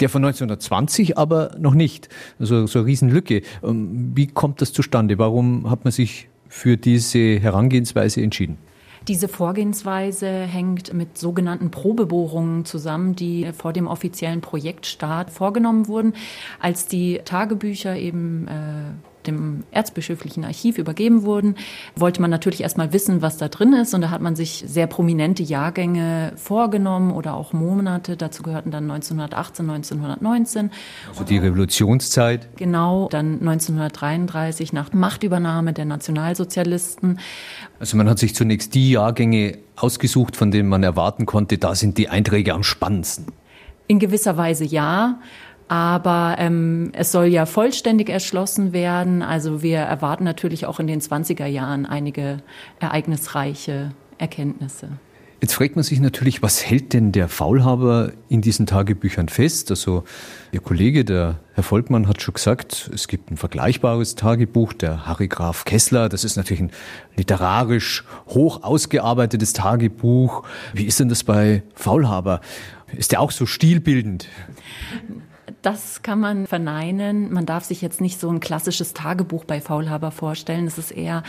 Der 0.00 0.08
von 0.08 0.24
1920 0.24 1.16
aber 1.16 1.52
noch 1.56 1.74
nicht. 1.74 2.08
Also 2.40 2.66
so 2.66 2.80
eine 2.80 2.88
Riesenlücke. 2.88 3.42
Ähm, 3.62 4.10
wie 4.16 4.26
kommt 4.26 4.60
das 4.60 4.72
zustande? 4.72 5.18
Warum 5.18 5.70
hat 5.70 5.84
man 5.84 5.92
sich 5.92 6.28
für 6.48 6.76
diese 6.76 7.38
Herangehensweise 7.38 8.20
entschieden? 8.20 8.58
Diese 9.06 9.28
Vorgehensweise 9.28 10.26
hängt 10.26 10.94
mit 10.94 11.18
sogenannten 11.18 11.70
Probebohrungen 11.70 12.64
zusammen, 12.64 13.14
die 13.14 13.50
vor 13.52 13.74
dem 13.74 13.86
offiziellen 13.86 14.40
Projektstart 14.40 15.30
vorgenommen 15.30 15.88
wurden, 15.88 16.14
als 16.58 16.86
die 16.86 17.20
Tagebücher 17.22 17.96
eben 17.96 18.48
äh, 18.48 18.92
dem 19.26 19.64
erzbischöflichen 19.70 20.44
Archiv 20.44 20.78
übergeben 20.78 21.22
wurden, 21.22 21.56
wollte 21.96 22.20
man 22.20 22.30
natürlich 22.30 22.62
erstmal 22.62 22.92
wissen, 22.92 23.22
was 23.22 23.36
da 23.36 23.48
drin 23.48 23.72
ist. 23.72 23.94
Und 23.94 24.00
da 24.00 24.10
hat 24.10 24.20
man 24.20 24.36
sich 24.36 24.64
sehr 24.66 24.86
prominente 24.86 25.42
Jahrgänge 25.42 26.32
vorgenommen 26.36 27.12
oder 27.12 27.34
auch 27.34 27.52
Monate. 27.52 28.16
Dazu 28.16 28.42
gehörten 28.42 28.70
dann 28.70 28.90
1918, 28.90 29.70
1919. 29.70 30.70
Also 31.08 31.24
die 31.24 31.38
Revolutionszeit. 31.38 32.48
Genau, 32.56 33.08
dann 33.10 33.40
1933 33.40 34.72
nach 34.72 34.92
Machtübernahme 34.92 35.72
der 35.72 35.84
Nationalsozialisten. 35.84 37.18
Also 37.78 37.96
man 37.96 38.08
hat 38.08 38.18
sich 38.18 38.34
zunächst 38.34 38.74
die 38.74 38.90
Jahrgänge 38.90 39.58
ausgesucht, 39.76 40.36
von 40.36 40.50
denen 40.50 40.68
man 40.68 40.82
erwarten 40.82 41.26
konnte, 41.26 41.58
da 41.58 41.74
sind 41.74 41.98
die 41.98 42.08
Einträge 42.08 42.54
am 42.54 42.62
spannendsten. 42.62 43.26
In 43.86 43.98
gewisser 43.98 44.36
Weise 44.36 44.64
ja. 44.64 45.20
Aber 45.68 46.36
ähm, 46.38 46.90
es 46.92 47.10
soll 47.10 47.26
ja 47.26 47.46
vollständig 47.46 48.10
erschlossen 48.10 48.72
werden. 48.72 49.22
Also 49.22 49.62
wir 49.62 49.78
erwarten 49.78 50.24
natürlich 50.24 50.66
auch 50.66 50.78
in 50.78 50.86
den 50.86 51.00
20er 51.00 51.46
Jahren 51.46 51.86
einige 51.86 52.38
ereignisreiche 52.80 53.92
Erkenntnisse. 54.18 54.90
Jetzt 55.44 55.56
fragt 55.56 55.76
man 55.76 55.82
sich 55.82 56.00
natürlich, 56.00 56.42
was 56.42 56.64
hält 56.64 56.94
denn 56.94 57.12
der 57.12 57.28
Faulhaber 57.28 58.12
in 58.30 58.40
diesen 58.40 58.64
Tagebüchern 58.64 59.28
fest? 59.28 59.70
Also 59.70 60.04
Ihr 60.52 60.60
Kollege, 60.60 61.04
der 61.04 61.40
Herr 61.52 61.62
Volkmann, 61.62 62.08
hat 62.08 62.22
schon 62.22 62.32
gesagt, 62.32 62.90
es 62.94 63.08
gibt 63.08 63.30
ein 63.30 63.36
vergleichbares 63.36 64.14
Tagebuch, 64.14 64.72
der 64.72 65.04
Harry 65.04 65.28
Graf 65.28 65.66
Kessler. 65.66 66.08
Das 66.08 66.24
ist 66.24 66.36
natürlich 66.36 66.62
ein 66.62 66.70
literarisch 67.16 68.04
hoch 68.28 68.62
ausgearbeitetes 68.62 69.52
Tagebuch. 69.52 70.44
Wie 70.72 70.86
ist 70.86 70.98
denn 70.98 71.10
das 71.10 71.24
bei 71.24 71.62
Faulhaber? 71.74 72.40
Ist 72.96 73.12
der 73.12 73.20
auch 73.20 73.30
so 73.30 73.44
stilbildend? 73.44 74.28
Das 75.64 76.02
kann 76.02 76.20
man 76.20 76.46
verneinen. 76.46 77.32
Man 77.32 77.46
darf 77.46 77.64
sich 77.64 77.80
jetzt 77.80 78.02
nicht 78.02 78.20
so 78.20 78.28
ein 78.28 78.38
klassisches 78.38 78.92
Tagebuch 78.92 79.46
bei 79.46 79.62
Faulhaber 79.62 80.10
vorstellen. 80.10 80.66
Es 80.66 80.76
ist 80.76 80.90
eher 80.90 81.22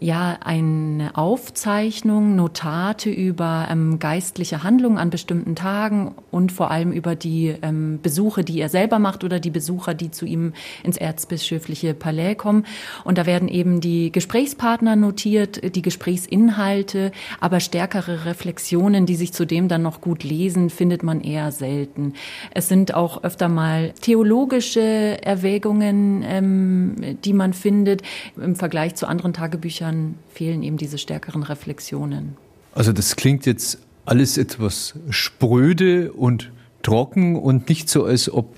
ja 0.00 0.38
eine 0.44 1.12
Aufzeichnung, 1.14 2.34
Notate 2.34 3.10
über 3.10 3.68
ähm, 3.70 4.00
geistliche 4.00 4.64
Handlungen 4.64 4.98
an 4.98 5.10
bestimmten 5.10 5.54
Tagen 5.54 6.16
und 6.32 6.50
vor 6.50 6.72
allem 6.72 6.90
über 6.90 7.14
die 7.14 7.54
ähm, 7.62 8.00
Besuche, 8.02 8.42
die 8.42 8.60
er 8.60 8.70
selber 8.70 8.98
macht 8.98 9.22
oder 9.22 9.38
die 9.38 9.50
Besucher, 9.50 9.94
die 9.94 10.10
zu 10.10 10.26
ihm 10.26 10.52
ins 10.82 10.96
erzbischöfliche 10.96 11.94
Palais 11.94 12.34
kommen. 12.34 12.66
Und 13.04 13.18
da 13.18 13.24
werden 13.24 13.46
eben 13.46 13.80
die 13.80 14.10
Gesprächspartner 14.10 14.96
notiert, 14.96 15.76
die 15.76 15.82
Gesprächsinhalte, 15.82 17.12
aber 17.38 17.60
stärkere 17.60 18.24
Reflexionen, 18.24 19.06
die 19.06 19.14
sich 19.14 19.32
zudem 19.32 19.68
dann 19.68 19.82
noch 19.82 20.00
gut 20.00 20.24
lesen, 20.24 20.70
findet 20.70 21.04
man 21.04 21.20
eher 21.20 21.52
selten. 21.52 22.14
Es 22.50 22.66
sind 22.66 22.92
auch 22.92 23.22
öfter 23.22 23.48
mal 23.48 23.75
mal 23.76 23.92
theologische 24.00 25.18
Erwägungen, 25.22 26.24
ähm, 26.26 27.18
die 27.24 27.32
man 27.32 27.52
findet. 27.52 28.02
Im 28.36 28.56
Vergleich 28.56 28.94
zu 28.94 29.06
anderen 29.06 29.32
Tagebüchern 29.32 30.16
fehlen 30.28 30.62
eben 30.62 30.76
diese 30.76 30.98
stärkeren 30.98 31.42
Reflexionen. 31.42 32.36
Also 32.74 32.92
das 32.92 33.16
klingt 33.16 33.46
jetzt 33.46 33.78
alles 34.04 34.38
etwas 34.38 34.94
spröde 35.10 36.12
und 36.12 36.52
trocken 36.82 37.36
und 37.36 37.68
nicht 37.68 37.88
so, 37.88 38.04
als 38.04 38.32
ob 38.32 38.54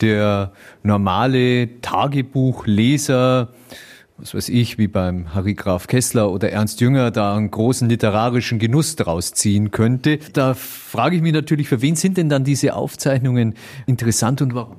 der 0.00 0.52
normale 0.82 1.80
Tagebuchleser 1.80 3.48
was 4.16 4.34
weiß 4.34 4.48
ich, 4.48 4.78
wie 4.78 4.86
beim 4.86 5.34
Harry 5.34 5.54
Graf 5.54 5.86
Kessler 5.88 6.30
oder 6.30 6.50
Ernst 6.50 6.80
Jünger 6.80 7.10
da 7.10 7.34
einen 7.36 7.50
großen 7.50 7.88
literarischen 7.88 8.58
Genuss 8.58 8.94
draus 8.96 9.32
ziehen 9.32 9.70
könnte. 9.70 10.18
Da 10.32 10.54
frage 10.54 11.16
ich 11.16 11.22
mich 11.22 11.32
natürlich, 11.32 11.68
für 11.68 11.82
wen 11.82 11.96
sind 11.96 12.16
denn 12.16 12.28
dann 12.28 12.44
diese 12.44 12.74
Aufzeichnungen 12.74 13.54
interessant 13.86 14.40
und 14.40 14.54
warum? 14.54 14.76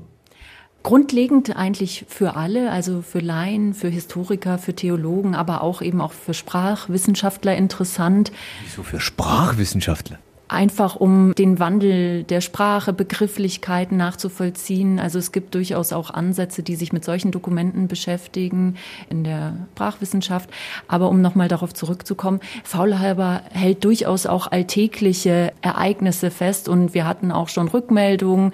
Grundlegend 0.84 1.56
eigentlich 1.56 2.06
für 2.08 2.36
alle, 2.36 2.72
also 2.72 3.02
für 3.02 3.20
Laien, 3.20 3.74
für 3.74 3.90
Historiker, 3.90 4.60
für 4.60 4.76
Theologen, 4.76 5.34
aber 5.34 5.62
auch 5.62 5.82
eben 5.82 6.00
auch 6.00 6.14
für 6.14 6.36
Sprachwissenschaftler 6.36 7.56
interessant. 7.56 8.32
Wieso 8.64 8.84
für 8.84 9.00
Sprachwissenschaftler? 9.00 10.20
Einfach 10.48 10.96
um 10.96 11.34
den 11.36 11.60
Wandel 11.60 12.24
der 12.24 12.42
Sprache, 12.42 12.94
Begrifflichkeiten 12.94 13.98
nachzuvollziehen. 13.98 15.00
Also 15.00 15.18
es 15.20 15.32
gibt 15.32 15.56
durchaus 15.56 15.92
auch 15.92 16.12
Ansätze, 16.12 16.62
die 16.62 16.76
sich 16.76 16.94
mit 16.94 17.04
solchen 17.04 17.32
Dokumenten 17.32 17.88
beschäftigen 17.88 18.76
in 19.10 19.24
der 19.24 19.68
Sprachwissenschaft. 19.74 20.50
Aber 20.88 21.10
um 21.10 21.22
nochmal 21.22 21.48
darauf 21.48 21.74
zurückzukommen, 21.74 22.40
Faulhalber 22.64 23.42
hält 23.52 23.84
durchaus 23.84 24.26
auch 24.26 24.52
alltägliche 24.52 25.52
Ereignisse 25.62 26.30
fest 26.30 26.70
und 26.70 26.94
wir 26.94 27.08
hatten 27.08 27.32
auch 27.32 27.50
schon 27.50 27.68
Rückmeldungen, 27.68 28.52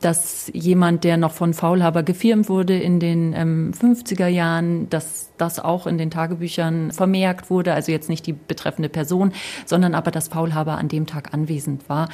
dass 0.00 0.50
jemand, 0.54 1.04
der 1.04 1.16
noch 1.16 1.32
von 1.32 1.54
Faulhaber 1.54 2.02
gefirmt 2.02 2.48
wurde 2.48 2.78
in 2.78 3.00
den 3.00 3.34
ähm, 3.34 3.72
50er 3.78 4.28
Jahren, 4.28 4.88
dass 4.90 5.30
das 5.36 5.58
auch 5.58 5.86
in 5.86 5.98
den 5.98 6.10
Tagebüchern 6.10 6.92
vermerkt 6.92 7.50
wurde, 7.50 7.74
also 7.74 7.90
jetzt 7.90 8.08
nicht 8.08 8.26
die 8.26 8.32
betreffende 8.32 8.88
Person, 8.88 9.32
sondern 9.66 9.94
aber, 9.94 10.10
dass 10.10 10.28
Faulhaber 10.28 10.78
an 10.78 10.88
dem 10.88 11.06
Tag 11.06 11.33
anwesend 11.34 11.88
war. 11.88 12.08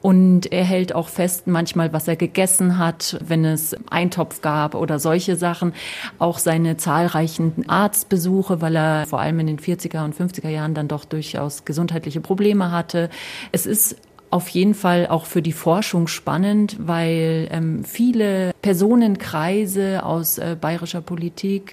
Und 0.00 0.52
er 0.52 0.62
hält 0.62 0.94
auch 0.94 1.08
fest, 1.08 1.48
manchmal, 1.48 1.92
was 1.92 2.06
er 2.06 2.14
gegessen 2.14 2.78
hat, 2.78 3.18
wenn 3.26 3.44
es 3.44 3.74
Eintopf 3.90 4.42
gab 4.42 4.76
oder 4.76 5.00
solche 5.00 5.34
Sachen. 5.34 5.72
Auch 6.20 6.38
seine 6.38 6.76
zahlreichen 6.76 7.68
Arztbesuche, 7.68 8.60
weil 8.60 8.76
er 8.76 9.06
vor 9.06 9.20
allem 9.20 9.40
in 9.40 9.48
den 9.48 9.58
40er 9.58 10.04
und 10.04 10.14
50er 10.14 10.48
Jahren 10.48 10.74
dann 10.74 10.86
doch 10.86 11.04
durchaus 11.04 11.64
gesundheitliche 11.64 12.20
Probleme 12.20 12.70
hatte. 12.70 13.10
Es 13.50 13.66
ist 13.66 13.96
auf 14.30 14.48
jeden 14.50 14.74
Fall 14.74 15.06
auch 15.06 15.24
für 15.24 15.42
die 15.42 15.52
Forschung 15.52 16.06
spannend, 16.06 16.76
weil 16.78 17.48
ähm, 17.50 17.84
viele 17.84 18.52
Personenkreise 18.60 20.04
aus 20.04 20.38
äh, 20.38 20.56
bayerischer 20.60 21.00
Politik 21.00 21.72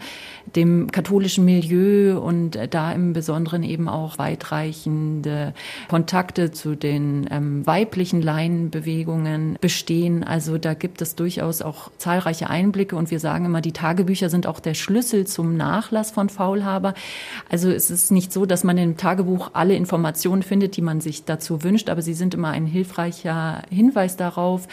dem 0.55 0.91
katholischen 0.91 1.45
Milieu 1.45 2.19
und 2.19 2.57
da 2.69 2.91
im 2.91 3.13
Besonderen 3.13 3.63
eben 3.63 3.89
auch 3.89 4.17
weitreichende 4.17 5.53
Kontakte 5.87 6.51
zu 6.51 6.75
den 6.75 7.27
ähm, 7.31 7.65
weiblichen 7.65 8.21
Laienbewegungen 8.21 9.57
bestehen. 9.59 10.23
Also 10.23 10.57
da 10.57 10.73
gibt 10.73 11.01
es 11.01 11.15
durchaus 11.15 11.61
auch 11.61 11.91
zahlreiche 11.97 12.49
Einblicke 12.49 12.95
und 12.95 13.11
wir 13.11 13.19
sagen 13.19 13.45
immer, 13.45 13.61
die 13.61 13.73
Tagebücher 13.73 14.29
sind 14.29 14.47
auch 14.47 14.59
der 14.59 14.73
Schlüssel 14.73 15.25
zum 15.27 15.57
Nachlass 15.57 16.11
von 16.11 16.29
Faulhaber. 16.29 16.93
Also 17.49 17.69
es 17.69 17.89
ist 17.89 18.11
nicht 18.11 18.31
so, 18.31 18.45
dass 18.45 18.63
man 18.63 18.77
im 18.77 18.97
Tagebuch 18.97 19.51
alle 19.53 19.75
Informationen 19.75 20.43
findet, 20.43 20.77
die 20.77 20.81
man 20.81 21.01
sich 21.01 21.25
dazu 21.25 21.63
wünscht, 21.63 21.89
aber 21.89 22.01
sie 22.01 22.13
sind 22.13 22.33
immer 22.33 22.49
ein 22.49 22.65
hilfreicher 22.65 23.63
Hinweis 23.69 24.17
darauf, 24.17 24.67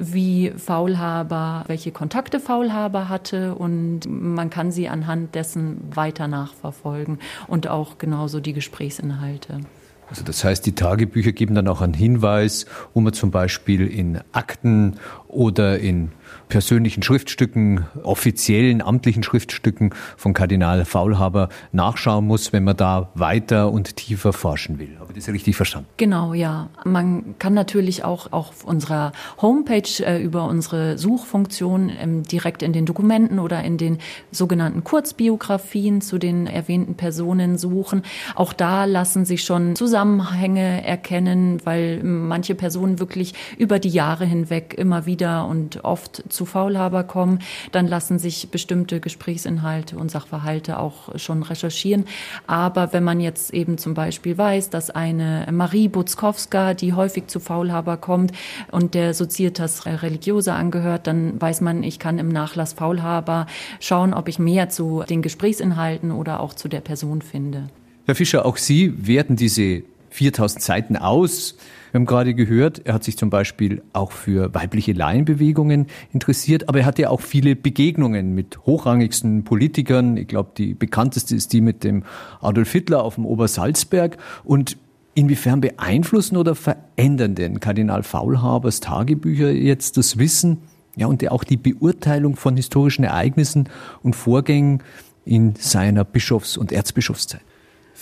wie 0.00 0.52
Faulhaber, 0.56 1.64
welche 1.66 1.92
Kontakte 1.92 2.40
Faulhaber 2.40 3.08
hatte 3.08 3.54
und 3.54 4.00
man 4.08 4.50
kann 4.50 4.72
sie 4.72 4.88
anhand 4.88 5.34
dessen 5.34 5.78
weiter 5.94 6.26
nachverfolgen 6.26 7.18
und 7.46 7.68
auch 7.68 7.98
genauso 7.98 8.40
die 8.40 8.54
Gesprächsinhalte. 8.54 9.60
Also 10.08 10.24
das 10.24 10.42
heißt, 10.42 10.66
die 10.66 10.74
Tagebücher 10.74 11.30
geben 11.30 11.54
dann 11.54 11.68
auch 11.68 11.82
einen 11.82 11.94
Hinweis, 11.94 12.66
wo 12.94 13.00
man 13.00 13.12
zum 13.12 13.30
Beispiel 13.30 13.86
in 13.86 14.20
Akten 14.32 14.96
oder 15.28 15.78
in 15.78 16.10
persönlichen 16.50 17.02
Schriftstücken, 17.02 17.86
offiziellen 18.02 18.82
amtlichen 18.82 19.22
Schriftstücken 19.22 19.94
von 20.18 20.34
Kardinal 20.34 20.84
Faulhaber 20.84 21.48
nachschauen 21.72 22.26
muss, 22.26 22.52
wenn 22.52 22.64
man 22.64 22.76
da 22.76 23.10
weiter 23.14 23.72
und 23.72 23.96
tiefer 23.96 24.34
forschen 24.34 24.78
will. 24.78 24.96
Habe 25.00 25.12
ich 25.16 25.24
das 25.24 25.32
richtig 25.32 25.56
verstanden? 25.56 25.88
Genau, 25.96 26.34
ja. 26.34 26.68
Man 26.84 27.36
kann 27.38 27.54
natürlich 27.54 28.04
auch 28.04 28.32
auf 28.32 28.64
unserer 28.64 29.12
Homepage 29.40 30.04
äh, 30.04 30.22
über 30.22 30.44
unsere 30.44 30.98
Suchfunktion 30.98 31.90
ähm, 31.98 32.24
direkt 32.24 32.62
in 32.62 32.72
den 32.72 32.84
Dokumenten 32.84 33.38
oder 33.38 33.62
in 33.62 33.78
den 33.78 33.98
sogenannten 34.30 34.84
Kurzbiografien 34.84 36.00
zu 36.00 36.18
den 36.18 36.46
erwähnten 36.46 36.96
Personen 36.96 37.56
suchen. 37.56 38.02
Auch 38.34 38.52
da 38.52 38.84
lassen 38.84 39.24
sich 39.24 39.44
schon 39.44 39.76
Zusammenhänge 39.76 40.84
erkennen, 40.84 41.60
weil 41.64 42.02
manche 42.02 42.54
Personen 42.54 42.98
wirklich 42.98 43.34
über 43.56 43.78
die 43.78 43.88
Jahre 43.88 44.26
hinweg 44.26 44.74
immer 44.76 45.06
wieder 45.06 45.46
und 45.46 45.84
oft 45.84 46.24
zu 46.28 46.39
Faulhaber 46.44 47.04
kommen, 47.04 47.40
dann 47.72 47.86
lassen 47.86 48.18
sich 48.18 48.50
bestimmte 48.50 49.00
Gesprächsinhalte 49.00 49.96
und 49.96 50.10
Sachverhalte 50.10 50.78
auch 50.78 51.18
schon 51.18 51.42
recherchieren. 51.42 52.04
Aber 52.46 52.92
wenn 52.92 53.04
man 53.04 53.20
jetzt 53.20 53.52
eben 53.52 53.78
zum 53.78 53.94
Beispiel 53.94 54.36
weiß, 54.36 54.70
dass 54.70 54.90
eine 54.90 55.46
Marie 55.50 55.88
Butzkowska, 55.88 56.74
die 56.74 56.92
häufig 56.92 57.26
zu 57.26 57.40
Faulhaber 57.40 57.96
kommt 57.96 58.32
und 58.70 58.94
der 58.94 59.14
Societas 59.14 59.86
Religiosa 59.86 60.56
angehört, 60.56 61.06
dann 61.06 61.40
weiß 61.40 61.60
man, 61.60 61.82
ich 61.82 61.98
kann 61.98 62.18
im 62.18 62.28
Nachlass 62.28 62.72
Faulhaber 62.72 63.46
schauen, 63.80 64.14
ob 64.14 64.28
ich 64.28 64.38
mehr 64.38 64.68
zu 64.68 65.04
den 65.08 65.22
Gesprächsinhalten 65.22 66.12
oder 66.12 66.40
auch 66.40 66.54
zu 66.54 66.68
der 66.68 66.80
Person 66.80 67.22
finde. 67.22 67.68
Herr 68.06 68.14
Fischer, 68.14 68.44
auch 68.46 68.56
Sie 68.56 69.06
werten 69.06 69.36
diese 69.36 69.82
4000 70.10 70.62
Seiten 70.62 70.96
aus. 70.96 71.56
Wir 71.90 71.98
haben 71.98 72.06
gerade 72.06 72.34
gehört, 72.34 72.82
er 72.84 72.94
hat 72.94 73.04
sich 73.04 73.16
zum 73.16 73.30
Beispiel 73.30 73.82
auch 73.92 74.12
für 74.12 74.54
weibliche 74.54 74.92
Laienbewegungen 74.92 75.86
interessiert, 76.12 76.68
aber 76.68 76.80
er 76.80 76.86
hatte 76.86 77.10
auch 77.10 77.20
viele 77.20 77.56
Begegnungen 77.56 78.34
mit 78.34 78.64
hochrangigsten 78.66 79.44
Politikern. 79.44 80.16
Ich 80.16 80.28
glaube, 80.28 80.50
die 80.56 80.74
bekannteste 80.74 81.34
ist 81.34 81.52
die 81.52 81.60
mit 81.60 81.82
dem 81.82 82.04
Adolf 82.40 82.70
Hitler 82.70 83.02
auf 83.02 83.16
dem 83.16 83.26
Obersalzberg. 83.26 84.18
Und 84.44 84.76
inwiefern 85.14 85.60
beeinflussen 85.60 86.36
oder 86.36 86.54
verändern 86.54 87.34
denn 87.34 87.60
Kardinal 87.60 88.02
Faulhabers 88.02 88.80
Tagebücher 88.80 89.50
jetzt 89.50 89.96
das 89.96 90.18
Wissen 90.18 90.58
ja, 90.96 91.06
und 91.06 91.28
auch 91.30 91.44
die 91.44 91.56
Beurteilung 91.56 92.36
von 92.36 92.56
historischen 92.56 93.04
Ereignissen 93.04 93.68
und 94.02 94.14
Vorgängen 94.14 94.82
in 95.24 95.54
seiner 95.56 96.04
Bischofs- 96.04 96.56
und 96.56 96.72
Erzbischofszeit? 96.72 97.42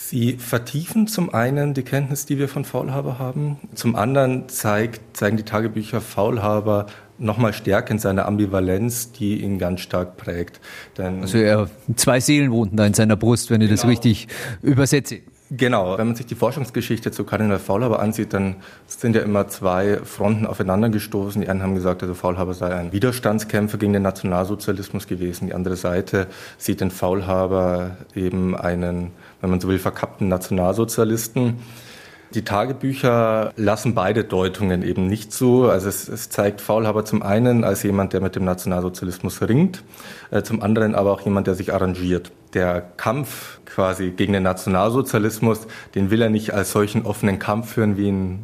Sie 0.09 0.39
vertiefen 0.39 1.07
zum 1.07 1.35
einen 1.35 1.75
die 1.75 1.83
Kenntnis, 1.83 2.25
die 2.25 2.39
wir 2.39 2.49
von 2.49 2.65
Faulhaber 2.65 3.19
haben. 3.19 3.59
Zum 3.75 3.95
anderen 3.95 4.49
zeigt, 4.49 5.15
zeigen 5.15 5.37
die 5.37 5.43
Tagebücher 5.43 6.01
Faulhaber 6.01 6.87
nochmal 7.19 7.53
stärker 7.53 7.91
in 7.91 7.99
seiner 7.99 8.25
Ambivalenz, 8.25 9.13
die 9.13 9.43
ihn 9.43 9.59
ganz 9.59 9.83
stark 9.83 10.17
prägt. 10.17 10.61
Denn 10.97 11.21
also 11.21 11.37
er, 11.37 11.69
zwei 11.97 12.21
Seelen 12.21 12.53
wohnten 12.53 12.79
da 12.79 12.87
in 12.87 12.95
seiner 12.95 13.17
Brust, 13.17 13.51
wenn 13.51 13.61
ich 13.61 13.69
genau. 13.69 13.83
das 13.83 13.87
richtig 13.87 14.29
übersetze. 14.63 15.19
Genau, 15.51 15.97
wenn 15.97 16.09
man 16.09 16.17
sich 16.17 16.27
die 16.27 16.35
Forschungsgeschichte 16.35 17.11
zu 17.11 17.25
Kardinal 17.25 17.59
Faulhaber 17.59 18.01
ansieht, 18.01 18.35
dann 18.35 18.57
sind 18.87 19.17
ja 19.17 19.23
immer 19.23 19.49
zwei 19.49 19.99
Fronten 20.05 20.47
aufeinander 20.47 20.91
gestoßen. 20.91 21.41
Die 21.41 21.49
einen 21.49 21.63
haben 21.63 21.75
gesagt, 21.75 22.03
also 22.03 22.15
Faulhaber 22.15 22.53
sei 22.53 22.75
ein 22.75 22.93
Widerstandskämpfer 22.93 23.79
gegen 23.79 23.95
den 23.95 24.03
Nationalsozialismus 24.03 25.07
gewesen. 25.07 25.47
Die 25.47 25.55
andere 25.55 25.77
Seite 25.77 26.27
sieht 26.59 26.83
den 26.83 26.91
Faulhaber 26.91 27.97
eben 28.15 28.55
einen, 28.55 29.13
wenn 29.41 29.51
man 29.51 29.61
so 29.61 29.69
will, 29.69 29.79
verkappten 29.79 30.29
Nationalsozialisten. 30.29 31.59
Die 32.35 32.43
Tagebücher 32.45 33.53
lassen 33.57 33.95
beide 33.95 34.23
Deutungen 34.23 34.83
eben 34.83 35.07
nicht 35.07 35.33
zu. 35.33 35.65
Also 35.65 35.89
es, 35.89 36.09
es, 36.09 36.29
zeigt 36.29 36.61
Faulhaber 36.61 37.07
zum 37.07 37.23
einen 37.23 37.65
als 37.65 37.83
jemand, 37.83 38.13
der 38.13 38.21
mit 38.21 38.37
dem 38.37 38.45
Nationalsozialismus 38.45 39.41
ringt, 39.41 39.83
äh, 40.31 40.43
zum 40.43 40.63
anderen 40.63 40.95
aber 40.95 41.11
auch 41.13 41.23
jemand, 41.23 41.47
der 41.47 41.55
sich 41.55 41.73
arrangiert. 41.73 42.31
Der 42.53 42.83
Kampf 42.99 43.61
quasi 43.65 44.11
gegen 44.11 44.35
den 44.35 44.43
Nationalsozialismus, 44.43 45.67
den 45.95 46.11
will 46.11 46.21
er 46.21 46.29
nicht 46.29 46.53
als 46.53 46.73
solchen 46.73 47.07
offenen 47.07 47.39
Kampf 47.39 47.73
führen, 47.73 47.97
wie 47.97 48.09
ihn 48.09 48.41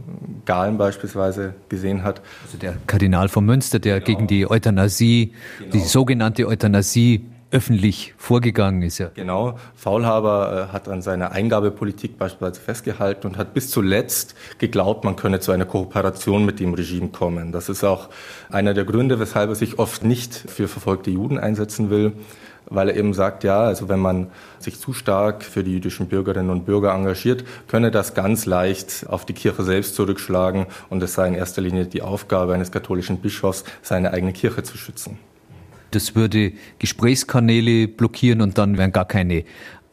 Galen 0.46 0.78
beispielsweise 0.78 1.54
gesehen 1.68 2.04
hat. 2.04 2.22
Also 2.46 2.56
der 2.56 2.76
Kardinal 2.86 3.28
von 3.28 3.44
Münster, 3.44 3.80
der 3.80 4.00
genau. 4.00 4.06
gegen 4.06 4.26
die 4.28 4.50
Euthanasie, 4.50 5.32
genau. 5.58 5.72
die 5.72 5.80
sogenannte 5.80 6.46
Euthanasie 6.46 7.26
öffentlich 7.54 8.14
vorgegangen 8.18 8.82
ist. 8.82 8.98
Ja. 8.98 9.10
Genau. 9.14 9.56
Faulhaber 9.76 10.68
äh, 10.68 10.72
hat 10.72 10.88
an 10.88 11.02
seiner 11.02 11.30
Eingabepolitik 11.30 12.18
beispielsweise 12.18 12.60
festgehalten 12.60 13.28
und 13.28 13.38
hat 13.38 13.54
bis 13.54 13.70
zuletzt 13.70 14.34
geglaubt, 14.58 15.04
man 15.04 15.14
könne 15.14 15.38
zu 15.38 15.52
einer 15.52 15.64
Kooperation 15.64 16.44
mit 16.44 16.58
dem 16.58 16.74
Regime 16.74 17.08
kommen. 17.08 17.52
Das 17.52 17.68
ist 17.68 17.84
auch 17.84 18.08
einer 18.50 18.74
der 18.74 18.84
Gründe, 18.84 19.20
weshalb 19.20 19.50
er 19.50 19.54
sich 19.54 19.78
oft 19.78 20.02
nicht 20.02 20.34
für 20.34 20.66
verfolgte 20.66 21.10
Juden 21.10 21.38
einsetzen 21.38 21.90
will 21.90 22.12
weil 22.66 22.88
er 22.88 22.96
eben 22.96 23.12
sagt, 23.12 23.44
ja, 23.44 23.60
also 23.60 23.90
wenn 23.90 24.00
man 24.00 24.28
sich 24.58 24.80
zu 24.80 24.94
stark 24.94 25.44
für 25.44 25.62
die 25.62 25.72
jüdischen 25.72 26.08
Bürgerinnen 26.08 26.48
und 26.48 26.64
Bürger 26.64 26.94
engagiert, 26.94 27.44
könne 27.68 27.90
das 27.90 28.14
ganz 28.14 28.46
leicht 28.46 29.04
auf 29.06 29.26
die 29.26 29.34
Kirche 29.34 29.62
selbst 29.62 29.94
zurückschlagen 29.94 30.64
und 30.88 31.02
es 31.02 31.12
sei 31.12 31.28
in 31.28 31.34
erster 31.34 31.60
Linie 31.60 31.84
die 31.84 32.00
Aufgabe 32.00 32.54
eines 32.54 32.72
katholischen 32.72 33.18
Bischofs, 33.18 33.64
seine 33.82 34.12
eigene 34.12 34.32
Kirche 34.32 34.62
zu 34.62 34.78
schützen. 34.78 35.18
Das 35.94 36.14
würde 36.14 36.52
Gesprächskanäle 36.78 37.88
blockieren 37.88 38.40
und 38.40 38.58
dann 38.58 38.78
wären 38.78 38.92
gar 38.92 39.06
keine 39.06 39.44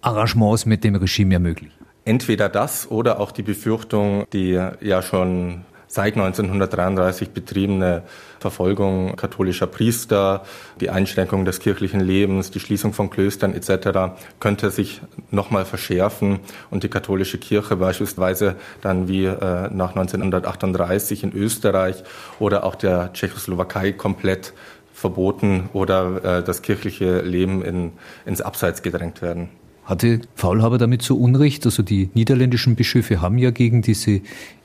Arrangements 0.01 0.65
mit 0.65 0.83
dem 0.83 0.95
Regime 0.95 1.29
mehr 1.29 1.39
möglich. 1.39 1.71
Entweder 2.05 2.49
das 2.49 2.89
oder 2.89 3.19
auch 3.19 3.31
die 3.31 3.43
Befürchtung, 3.43 4.25
die 4.33 4.59
ja 4.81 5.01
schon 5.03 5.63
seit 5.91 6.15
1933 6.15 7.31
betriebene 7.31 8.03
Verfolgung 8.39 9.15
katholischer 9.17 9.67
Priester, 9.67 10.43
die 10.79 10.89
Einschränkung 10.89 11.45
des 11.45 11.59
kirchlichen 11.59 11.99
Lebens, 11.99 12.49
die 12.49 12.61
Schließung 12.61 12.93
von 12.93 13.09
Klöstern 13.09 13.53
etc. 13.53 14.15
könnte 14.39 14.71
sich 14.71 15.01
nochmal 15.29 15.65
verschärfen 15.65 16.39
und 16.69 16.83
die 16.83 16.89
katholische 16.89 17.37
Kirche 17.37 17.75
beispielsweise 17.75 18.55
dann 18.81 19.07
wie 19.09 19.25
äh, 19.25 19.69
nach 19.69 19.89
1938 19.95 21.23
in 21.23 21.33
Österreich 21.33 22.03
oder 22.39 22.63
auch 22.63 22.75
der 22.75 23.11
Tschechoslowakei 23.13 23.91
komplett 23.91 24.53
verboten 25.01 25.69
oder 25.73 26.39
äh, 26.39 26.43
das 26.43 26.61
kirchliche 26.61 27.21
Leben 27.21 27.63
in, 27.63 27.91
ins 28.25 28.39
Abseits 28.39 28.81
gedrängt 28.81 29.21
werden. 29.21 29.49
Hatte 29.83 30.21
Faulhaber 30.35 30.77
damit 30.77 31.01
so 31.01 31.17
Unrecht? 31.17 31.65
Also 31.65 31.83
die 31.83 32.09
niederländischen 32.13 32.75
Bischöfe 32.75 33.19
haben 33.19 33.37
ja 33.37 33.51
gegen 33.51 33.81
diese 33.81 34.21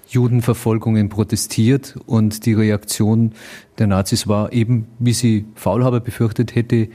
Judenverfolgungen 0.08 1.08
protestiert 1.08 1.96
und 2.06 2.46
die 2.46 2.52
Reaktion 2.52 3.32
der 3.78 3.88
Nazis 3.88 4.28
war 4.28 4.52
eben, 4.52 4.86
wie 4.98 5.14
sie 5.14 5.46
Faulhaber 5.56 6.00
befürchtet 6.00 6.54
hätte, 6.54 6.88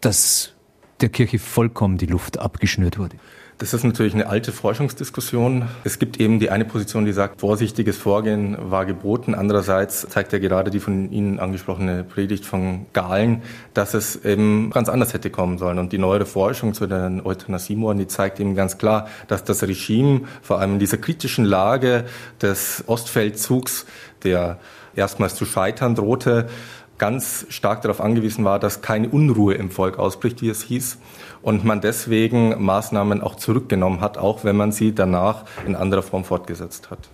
dass 0.00 0.54
der 1.00 1.10
Kirche 1.10 1.38
vollkommen 1.38 1.98
die 1.98 2.06
Luft 2.06 2.38
abgeschnürt 2.38 2.98
wurde. 2.98 3.16
Das 3.58 3.72
ist 3.72 3.84
natürlich 3.84 4.12
eine 4.12 4.26
alte 4.26 4.52
Forschungsdiskussion. 4.52 5.66
Es 5.82 5.98
gibt 5.98 6.20
eben 6.20 6.38
die 6.40 6.50
eine 6.50 6.66
Position, 6.66 7.06
die 7.06 7.12
sagt, 7.12 7.40
vorsichtiges 7.40 7.96
Vorgehen 7.96 8.54
war 8.60 8.84
geboten. 8.84 9.34
Andererseits 9.34 10.06
zeigt 10.10 10.34
ja 10.34 10.38
gerade 10.38 10.70
die 10.70 10.78
von 10.78 11.10
Ihnen 11.10 11.40
angesprochene 11.40 12.04
Predigt 12.04 12.44
von 12.44 12.84
Galen, 12.92 13.42
dass 13.72 13.94
es 13.94 14.22
eben 14.26 14.68
ganz 14.68 14.90
anders 14.90 15.14
hätte 15.14 15.30
kommen 15.30 15.56
sollen. 15.56 15.78
Und 15.78 15.92
die 15.92 15.98
neuere 15.98 16.26
Forschung 16.26 16.74
zu 16.74 16.86
den 16.86 17.24
Euthanasiemorden, 17.24 17.98
die 17.98 18.06
zeigt 18.06 18.40
eben 18.40 18.54
ganz 18.54 18.76
klar, 18.76 19.08
dass 19.26 19.42
das 19.42 19.62
Regime 19.62 20.22
vor 20.42 20.60
allem 20.60 20.74
in 20.74 20.78
dieser 20.78 20.98
kritischen 20.98 21.46
Lage 21.46 22.04
des 22.42 22.84
Ostfeldzugs, 22.86 23.86
der 24.22 24.58
erstmals 24.94 25.34
zu 25.34 25.46
scheitern 25.46 25.94
drohte, 25.94 26.48
ganz 26.98 27.46
stark 27.48 27.82
darauf 27.82 28.00
angewiesen 28.00 28.44
war, 28.44 28.58
dass 28.58 28.82
keine 28.82 29.08
Unruhe 29.08 29.54
im 29.54 29.70
Volk 29.70 29.98
ausbricht, 29.98 30.42
wie 30.42 30.48
es 30.48 30.62
hieß, 30.62 30.98
und 31.42 31.64
man 31.64 31.80
deswegen 31.80 32.62
Maßnahmen 32.64 33.20
auch 33.20 33.36
zurückgenommen 33.36 34.00
hat, 34.00 34.18
auch 34.18 34.44
wenn 34.44 34.56
man 34.56 34.72
sie 34.72 34.94
danach 34.94 35.44
in 35.66 35.76
anderer 35.76 36.02
Form 36.02 36.24
fortgesetzt 36.24 36.90
hat. 36.90 37.08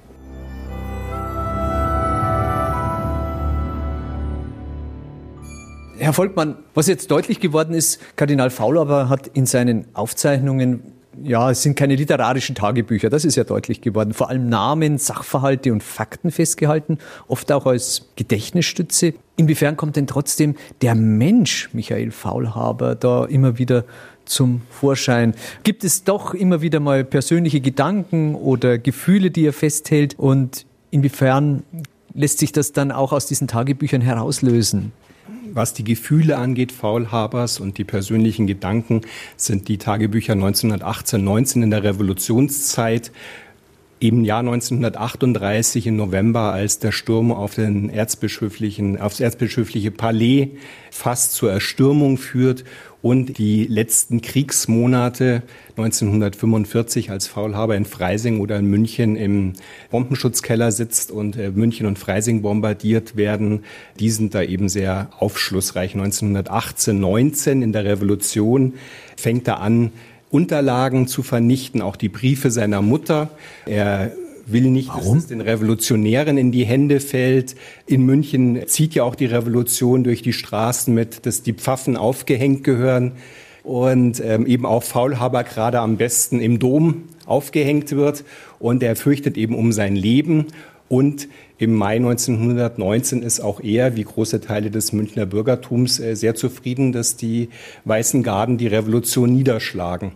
Herr 5.99 6.13
Volkmann, 6.13 6.57
was 6.75 6.89
jetzt 6.89 7.13
deutlich 7.13 7.39
geworden 7.39 7.75
ist, 7.75 8.01
Kardinal 8.17 8.51
Faulhaber 8.51 9.09
hat 9.09 9.29
in 9.29 9.47
seinen 9.47 9.87
Aufzeichnungen 9.95 10.95
ja, 11.23 11.51
es 11.51 11.63
sind 11.63 11.77
keine 11.77 11.95
literarischen 11.95 12.55
Tagebücher, 12.55 13.11
das 13.11 13.25
ist 13.25 13.37
ja 13.37 13.45
deutlich 13.45 13.81
geworden. 13.81 14.15
Vor 14.15 14.31
allem 14.31 14.49
Namen, 14.49 14.99
Sachverhalte 14.99 15.73
und 15.73 15.83
Fakten 15.83 16.31
festgehalten, 16.31 16.99
oft 17.29 17.53
auch 17.53 17.67
als 17.67 18.09
Gedächtnisstütze. 18.17 19.15
Inwiefern 19.37 19.77
kommt 19.77 19.97
denn 19.97 20.07
trotzdem 20.07 20.57
der 20.81 20.95
Mensch 20.95 21.71
Michael 21.73 22.11
Faulhaber 22.11 22.95
da 22.95 23.25
immer 23.25 23.59
wieder 23.59 23.85
zum 24.25 24.63
Vorschein? 24.71 25.35
Gibt 25.65 25.85
es 25.85 26.05
doch 26.05 26.35
immer 26.35 26.63
wieder 26.63 26.81
mal 26.81 27.05
persönliche 27.05 27.61
Gedanken 27.61 28.35
oder 28.35 28.79
Gefühle, 28.79 29.31
die 29.31 29.47
er 29.47 29.53
festhält? 29.53 30.19
Und 30.19 30.67
inwiefern 30.91 31.63
lässt 32.15 32.39
sich 32.39 32.53
das 32.53 32.73
dann 32.73 32.93
auch 32.93 33.13
aus 33.13 33.27
diesen 33.27 33.49
Tagebüchern 33.49 34.01
herauslösen? 34.01 34.93
Was 35.53 35.75
die 35.75 35.85
Gefühle 35.85 36.37
angeht, 36.37 36.73
Faulhabers 36.73 37.61
und 37.61 37.79
die 37.79 37.85
persönlichen 37.85 38.47
Gedanken, 38.47 39.03
sind 39.37 39.69
die 39.69 39.79
Tagebücher 39.79 40.33
1918, 40.33 41.23
19 41.23 41.63
in 41.63 41.71
der 41.71 41.85
Revolutionszeit 41.85 43.13
im 44.03 44.25
Jahr 44.25 44.41
1938 44.41 45.87
im 45.87 45.95
November, 45.95 46.53
als 46.53 46.81
der 46.81 46.91
Sturm 46.91 47.31
auf 47.31 47.55
den 47.55 47.89
erzbischöflichen, 47.89 49.01
aufs 49.01 49.21
erzbischöfliche 49.21 49.93
Palais 49.93 50.49
fast 50.91 51.35
zur 51.35 51.53
Erstürmung 51.53 52.19
führt 52.19 52.65
und 53.01 53.39
die 53.39 53.65
letzten 53.65 54.21
Kriegsmonate 54.21 55.43
1945, 55.77 57.13
als 57.13 57.29
Faulhaber 57.29 57.77
in 57.77 57.85
Freising 57.85 58.41
oder 58.41 58.59
in 58.59 58.67
München 58.67 59.15
im 59.15 59.53
Bombenschutzkeller 59.91 60.73
sitzt 60.73 61.13
und 61.13 61.37
äh, 61.37 61.51
München 61.51 61.87
und 61.87 61.99
Freising 61.99 62.43
bombardiert 62.43 63.15
werden, 63.15 63.65
die 64.01 64.11
sind 64.11 64.35
da 64.35 64.43
eben 64.43 64.69
sehr 64.69 65.11
aufschlussreich. 65.19 65.95
1918, 65.95 66.99
19 66.99 67.63
in 67.63 67.73
der 67.73 67.85
Revolution 67.85 68.75
fängt 69.17 69.47
er 69.47 69.61
an, 69.61 69.93
Unterlagen 70.33 71.07
zu 71.07 71.23
vernichten, 71.23 71.83
auch 71.83 71.95
die 71.95 72.09
Briefe 72.09 72.51
seiner 72.51 72.81
Mutter. 72.83 73.29
Er 73.67 74.13
will 74.47 74.71
nicht, 74.71 74.89
Warum? 74.89 75.15
dass 75.15 75.25
es 75.25 75.29
den 75.29 75.43
Revolutionären 75.43 76.39
in 76.39 76.51
die 76.53 76.65
Hände 76.65 77.01
fällt. 77.01 77.55
In 77.87 78.03
München 78.05 78.67
zieht 78.67 78.95
ja 78.95 79.05
auch 79.05 79.15
die 79.15 79.27
Revolution 79.27 80.05
durch 80.05 80.23
die 80.23 80.33
Straßen 80.33 80.93
mit, 80.93 81.27
dass 81.27 81.43
die 81.43 81.53
Pfaffen 81.53 81.97
aufgehängt 81.97 82.65
gehören 82.65 83.13
und 83.63 84.21
ähm, 84.25 84.47
eben 84.47 84.67
auch 84.67 84.83
Faulhaber 84.83 85.45
gerade 85.45 85.81
am 85.81 85.99
besten 85.99 86.41
im 86.41 86.59
Dom 86.59 87.05
aufgehängt 87.27 87.93
wird. 87.93 88.25
Und 88.59 88.83
er 88.83 88.97
fürchtet 88.97 89.37
eben 89.37 89.55
um 89.55 89.71
sein 89.71 89.95
Leben. 89.95 90.47
Und 90.89 91.29
im 91.59 91.75
Mai 91.75 91.97
1919 91.97 93.23
ist 93.23 93.41
auch 93.41 93.61
er, 93.61 93.97
wie 93.97 94.03
große 94.03 94.41
Teile 94.41 94.71
des 94.71 94.93
Münchner 94.93 95.27
Bürgertums, 95.27 96.01
äh, 96.01 96.17
sehr 96.17 96.35
zufrieden, 96.35 96.93
dass 96.93 97.17
die 97.17 97.51
Weißen 97.85 98.23
Garden 98.23 98.59
die 98.59 98.67
Revolution 98.67 99.33
niederschlagen. 99.33 100.13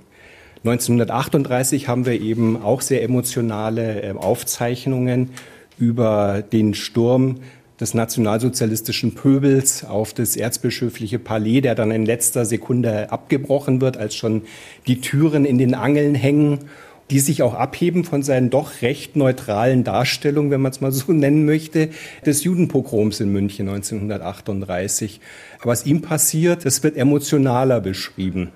1938 0.68 1.86
haben 1.86 2.06
wir 2.06 2.20
eben 2.20 2.60
auch 2.60 2.80
sehr 2.80 3.04
emotionale 3.04 4.02
äh, 4.02 4.10
Aufzeichnungen 4.12 5.30
über 5.78 6.42
den 6.42 6.74
Sturm 6.74 7.36
des 7.78 7.94
nationalsozialistischen 7.94 9.14
Pöbels 9.14 9.84
auf 9.84 10.12
das 10.12 10.34
erzbischöfliche 10.34 11.20
Palais, 11.20 11.60
der 11.60 11.74
dann 11.76 11.92
in 11.92 12.04
letzter 12.04 12.44
Sekunde 12.44 13.12
abgebrochen 13.12 13.80
wird, 13.80 13.96
als 13.96 14.16
schon 14.16 14.42
die 14.86 15.00
Türen 15.00 15.44
in 15.44 15.58
den 15.58 15.74
Angeln 15.74 16.14
hängen, 16.14 16.60
die 17.10 17.20
sich 17.20 17.42
auch 17.42 17.54
abheben 17.54 18.02
von 18.02 18.24
seinen 18.24 18.50
doch 18.50 18.82
recht 18.82 19.14
neutralen 19.14 19.84
Darstellungen, 19.84 20.50
wenn 20.50 20.62
man 20.62 20.72
es 20.72 20.80
mal 20.80 20.90
so 20.90 21.12
nennen 21.12 21.44
möchte, 21.44 21.90
des 22.24 22.42
Judenpogroms 22.42 23.20
in 23.20 23.30
München 23.30 23.68
1938. 23.68 25.20
Was 25.62 25.86
ihm 25.86 26.02
passiert, 26.02 26.64
das 26.64 26.82
wird 26.82 26.96
emotionaler 26.96 27.80
beschrieben. 27.80 28.50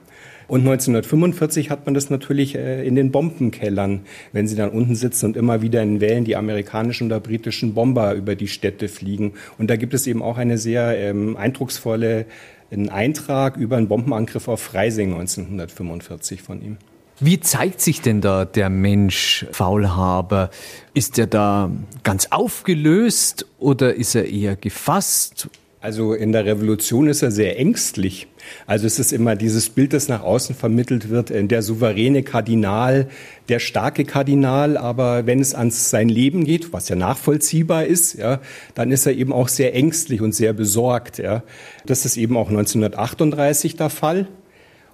Und 0.51 0.63
1945 0.63 1.71
hat 1.71 1.87
man 1.87 1.95
das 1.95 2.11
natürlich 2.11 2.57
äh, 2.57 2.85
in 2.85 2.97
den 2.97 3.13
Bombenkellern, 3.13 4.01
wenn 4.33 4.49
sie 4.49 4.57
dann 4.57 4.71
unten 4.71 4.97
sitzen 4.97 5.27
und 5.27 5.37
immer 5.37 5.63
wieder 5.63 5.81
in 5.81 6.01
Wellen 6.01 6.25
die 6.25 6.35
amerikanischen 6.35 7.07
oder 7.07 7.21
britischen 7.21 7.73
Bomber 7.73 8.15
über 8.15 8.35
die 8.35 8.49
Städte 8.49 8.89
fliegen. 8.89 9.35
Und 9.59 9.71
da 9.71 9.77
gibt 9.77 9.95
es 9.95 10.09
eben 10.09 10.23
auch 10.23 10.39
eine 10.39 10.59
sehr 10.59 10.99
ähm, 10.99 11.37
eindrucksvolle 11.37 12.27
einen 12.73 12.89
Eintrag 12.89 13.59
über 13.59 13.77
einen 13.77 13.87
Bombenangriff 13.87 14.49
auf 14.49 14.61
Freising 14.61 15.13
1945 15.13 16.43
von 16.43 16.61
ihm. 16.61 16.79
Wie 17.21 17.39
zeigt 17.39 17.81
sich 17.81 18.01
denn 18.01 18.21
da 18.21 18.45
der 18.45 18.71
Mensch 18.71 19.47
Faulhaber? 19.53 20.51
Ist 20.95 21.17
er 21.21 21.29
da 21.29 21.71
ganz 22.03 22.27
aufgelöst 22.33 23.47
oder 23.61 23.95
ist 23.95 24.17
er 24.17 24.29
eher 24.29 24.57
gefasst? 24.57 25.49
Also 25.83 26.13
in 26.13 26.33
der 26.33 26.45
Revolution 26.45 27.09
ist 27.09 27.23
er 27.23 27.31
sehr 27.31 27.59
ängstlich. 27.59 28.27
Also 28.67 28.87
es 28.87 28.99
ist 28.99 29.15
immer 29.15 29.35
dieses 29.35 29.71
Bild, 29.71 29.95
das 29.95 30.09
nach 30.09 30.23
außen 30.23 30.55
vermittelt 30.55 31.09
wird, 31.09 31.31
äh, 31.31 31.43
der 31.43 31.63
souveräne 31.63 32.23
Kardinal, 32.23 33.09
der 33.49 33.61
starke 33.61 34.05
Kardinal, 34.05 34.77
aber 34.77 35.25
wenn 35.25 35.41
es 35.41 35.55
ans 35.55 35.89
sein 35.89 36.11
Leben 36.11 36.45
geht, 36.45 36.75
was 36.75 36.91
ja 36.91 36.97
nachvollziehbar 36.97 37.87
ist, 37.87 38.19
ja, 38.19 38.41
dann 38.75 38.91
ist 38.91 39.07
er 39.07 39.15
eben 39.15 39.33
auch 39.33 39.49
sehr 39.49 39.75
ängstlich 39.75 40.21
und 40.21 40.35
sehr 40.35 40.53
besorgt. 40.53 41.17
Ja. 41.17 41.45
Das 41.87 42.05
ist 42.05 42.19
eben 42.19 42.37
auch 42.37 42.51
1938 42.51 43.77
der 43.77 43.89
Fall 43.89 44.29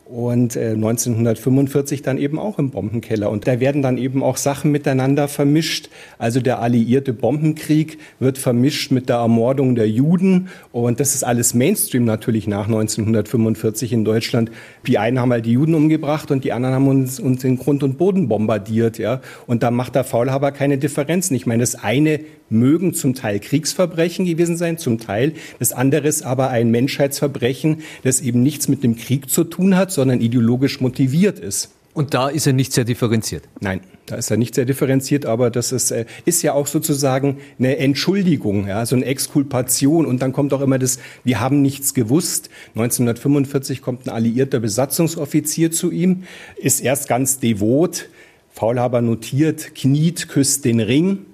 und 0.09 0.55
äh, 0.55 0.71
1945 0.71 2.03
dann 2.03 2.17
eben 2.17 2.39
auch 2.39 2.59
im 2.59 2.71
Bombenkeller. 2.71 3.29
Und 3.29 3.49
da 3.49 3.59
werden 3.59 3.83
dann 3.83 3.99
eben 3.99 4.23
auch 4.23 4.37
Sachen 4.37 4.71
miteinander 4.71 5.27
vermischt. 5.27 5.91
Also 6.19 6.41
der 6.41 6.61
alliierte 6.61 7.13
Bombenkrieg 7.13 7.99
wird 8.21 8.39
vermischt 8.39 8.93
mit 8.93 9.09
der 9.09 9.17
Ermordung 9.17 9.75
der 9.75 9.89
Juden. 9.89 10.49
Und 10.71 11.01
das 11.01 11.15
ist 11.15 11.25
alles 11.25 11.55
Mainstream 11.55 12.05
natürlich 12.05 12.47
nach 12.47 12.67
1945 12.67 13.93
in 13.93 14.05
Deutschland. 14.05 14.53
Die 14.87 14.99
einen 14.99 15.19
haben 15.19 15.33
halt 15.33 15.45
die 15.45 15.53
Juden 15.53 15.75
umgebracht 15.75 16.31
und 16.31 16.45
die 16.45 16.53
anderen 16.53 16.77
haben 16.77 16.89
uns, 16.89 17.19
uns 17.19 17.43
in 17.43 17.59
Grund 17.59 17.83
und 17.83 17.99
Boden 17.99 18.29
bombardiert. 18.29 18.99
Ja? 18.99 19.21
Und 19.49 19.65
da 19.65 19.73
macht 19.73 19.97
der 19.97 20.05
Faulhaber 20.05 20.53
keine 20.53 20.79
Differenzen. 20.79 21.35
Ich 21.35 21.47
meine, 21.47 21.63
das 21.63 21.75
eine 21.75 22.21
mögen 22.49 22.95
zum 22.95 23.15
Teil 23.15 23.41
Kriegsverbrechen 23.41 24.25
gewesen 24.25 24.57
sein, 24.57 24.79
zum 24.79 24.99
Teil. 24.99 25.33
Das 25.59 25.73
andere 25.73 26.07
ist 26.07 26.23
aber 26.23 26.51
ein 26.51 26.71
Menschheitsverbrechen, 26.71 27.79
das 28.05 28.21
eben 28.21 28.43
nichts 28.43 28.69
mit 28.69 28.85
dem 28.85 28.97
Krieg 28.97 29.29
zu 29.29 29.45
tun 29.45 29.77
hat, 29.77 29.91
sondern 29.97 30.21
ideologisch 30.21 30.81
motiviert 30.81 31.41
ist. 31.41 31.71
Und 31.97 32.13
da 32.13 32.29
ist 32.29 32.47
er 32.47 32.53
nicht 32.53 32.75
sehr 32.75 32.85
differenziert? 32.85 33.45
Nein, 33.61 33.81
da 34.05 34.17
ist 34.17 34.31
er 34.31 34.37
nicht 34.37 34.55
sehr 34.55 34.67
differenziert, 34.67 35.25
aber 35.25 35.49
das 35.49 35.73
ist, 35.73 35.91
äh, 35.91 36.05
ist 36.27 36.43
ja 36.43 36.53
auch 36.53 36.67
sozusagen 36.67 37.39
eine 37.59 37.79
Entschuldigung, 37.79 38.69
ja, 38.69 38.85
so 38.85 38.97
eine 38.97 39.07
Exkulpation. 39.07 40.05
Und 40.05 40.21
dann 40.21 40.35
kommt 40.35 40.53
auch 40.53 40.61
immer 40.61 40.79
das, 40.79 40.99
wir 41.25 41.41
haben 41.41 41.63
nichts 41.63 41.95
gewusst. 41.95 42.51
1945 42.75 43.81
kommt 43.81 44.07
ein 44.07 44.11
alliierter 44.11 44.61
Besatzungsoffizier 44.61 45.73
zu 45.73 45.91
ihm, 45.91 46.25
ist 46.57 46.81
erst 46.81 47.09
ganz 47.09 47.39
devot, 47.39 48.11
Faulhaber 48.53 49.01
notiert, 49.01 49.75
kniet, 49.75 50.29
küsst 50.29 50.67
den 50.67 50.81
Ring. 50.81 51.25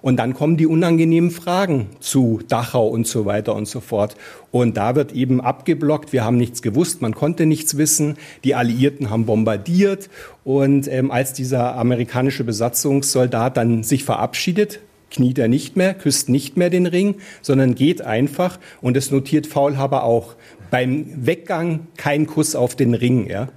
Und 0.00 0.16
dann 0.18 0.34
kommen 0.34 0.56
die 0.56 0.66
unangenehmen 0.66 1.30
Fragen 1.30 1.88
zu 2.00 2.40
Dachau 2.48 2.88
und 2.88 3.06
so 3.06 3.26
weiter 3.26 3.54
und 3.54 3.66
so 3.66 3.80
fort. 3.80 4.16
Und 4.50 4.76
da 4.76 4.94
wird 4.94 5.12
eben 5.12 5.40
abgeblockt, 5.40 6.12
wir 6.12 6.24
haben 6.24 6.36
nichts 6.36 6.62
gewusst, 6.62 7.02
man 7.02 7.14
konnte 7.14 7.46
nichts 7.46 7.76
wissen, 7.76 8.16
die 8.44 8.54
Alliierten 8.54 9.10
haben 9.10 9.26
bombardiert. 9.26 10.08
Und 10.44 10.88
ähm, 10.88 11.10
als 11.10 11.32
dieser 11.32 11.76
amerikanische 11.76 12.44
Besatzungssoldat 12.44 13.56
dann 13.56 13.82
sich 13.82 14.04
verabschiedet, 14.04 14.80
kniet 15.10 15.38
er 15.38 15.48
nicht 15.48 15.76
mehr, 15.76 15.94
küsst 15.94 16.28
nicht 16.28 16.56
mehr 16.56 16.70
den 16.70 16.86
Ring, 16.86 17.16
sondern 17.42 17.74
geht 17.74 18.02
einfach 18.02 18.58
und 18.80 18.96
es 18.96 19.10
notiert 19.10 19.46
Faulhaber 19.46 20.04
auch. 20.04 20.34
Beim 20.70 21.06
Weggang 21.26 21.86
kein 21.96 22.26
Kuss 22.26 22.54
auf 22.54 22.76
den 22.76 22.92
Ring. 22.94 23.28
Ja? 23.28 23.48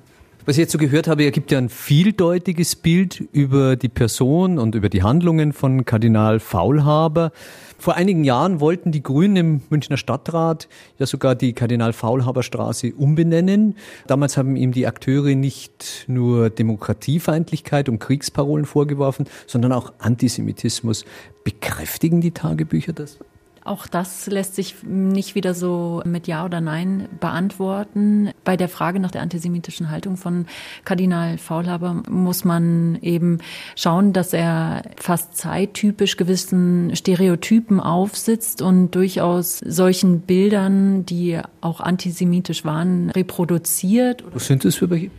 Was 0.44 0.56
ich 0.56 0.62
jetzt 0.62 0.72
so 0.72 0.80
gehört 0.80 1.08
habe, 1.08 1.22
er 1.22 1.30
gibt 1.30 1.52
ja 1.52 1.60
ein 1.60 1.70
vieldeutiges 1.70 2.76
Bild 2.76 3.20
über 3.32 3.76
die 3.76 3.90
Person 3.90 4.58
und 4.58 4.74
über 4.74 4.90
die 4.90 5.04
Handlungen 5.04 5.54
von 5.54 5.86
Kardinal 5.86 6.40
Faulhaber. 6.40 7.32
Vor 7.78 7.94
einigen 7.94 8.24
Jahren 8.24 8.60
wollten 8.60 8.92
die 8.92 9.04
Grünen 9.04 9.36
im 9.36 9.62
Münchner 9.70 9.98
Stadtrat 9.98 10.68
ja 10.98 11.06
sogar 11.06 11.36
die 11.36 11.54
Kardinal 11.54 11.94
Faulhaber 11.94 12.42
Straße 12.42 12.92
umbenennen. 12.94 13.76
Damals 14.08 14.36
haben 14.36 14.56
ihm 14.56 14.72
die 14.72 14.88
Akteure 14.88 15.36
nicht 15.36 16.06
nur 16.08 16.50
Demokratiefeindlichkeit 16.50 17.88
und 17.88 18.00
Kriegsparolen 18.00 18.66
vorgeworfen, 18.66 19.28
sondern 19.46 19.72
auch 19.72 19.94
Antisemitismus. 20.00 21.06
Bekräftigen 21.44 22.20
die 22.20 22.32
Tagebücher 22.32 22.94
das? 22.94 23.20
Auch 23.63 23.86
das 23.86 24.26
lässt 24.28 24.56
sich 24.56 24.76
nicht 24.84 25.36
wieder 25.36 25.54
so 25.54 26.02
mit 26.04 26.28
Ja 26.28 26.45
oder 26.45 26.62
Nein 26.62 27.08
beantworten. 27.19 28.32
Bei 28.43 28.58
der 28.58 28.69
Frage 28.69 29.00
nach 29.00 29.12
der 29.12 29.21
antisemitischen 29.21 29.91
Haltung 29.91 30.17
von 30.17 30.47
Kardinal 30.84 31.38
Faulhaber 31.38 32.02
muss 32.10 32.43
man 32.43 32.97
eben 33.02 33.38
schauen, 33.76 34.13
dass 34.13 34.34
er 34.34 34.82
fast 34.97 35.38
zeittypisch 35.38 36.17
gewissen 36.17 36.95
Stereotypen 36.95 37.80
aufsitzt 37.80 38.63
und 38.63 38.91
durchaus 38.91 39.60
solchen 39.60 40.21
Bildern, 40.21 41.06
die 41.06 41.39
auch 41.62 41.82
antisemitisch 41.82 42.65
waren, 42.65 43.12
reproduziert. 43.12 44.24
Was 44.34 44.47
sind 44.47 44.65
das 44.65 44.76
für 44.76 44.89
welche? 44.89 45.12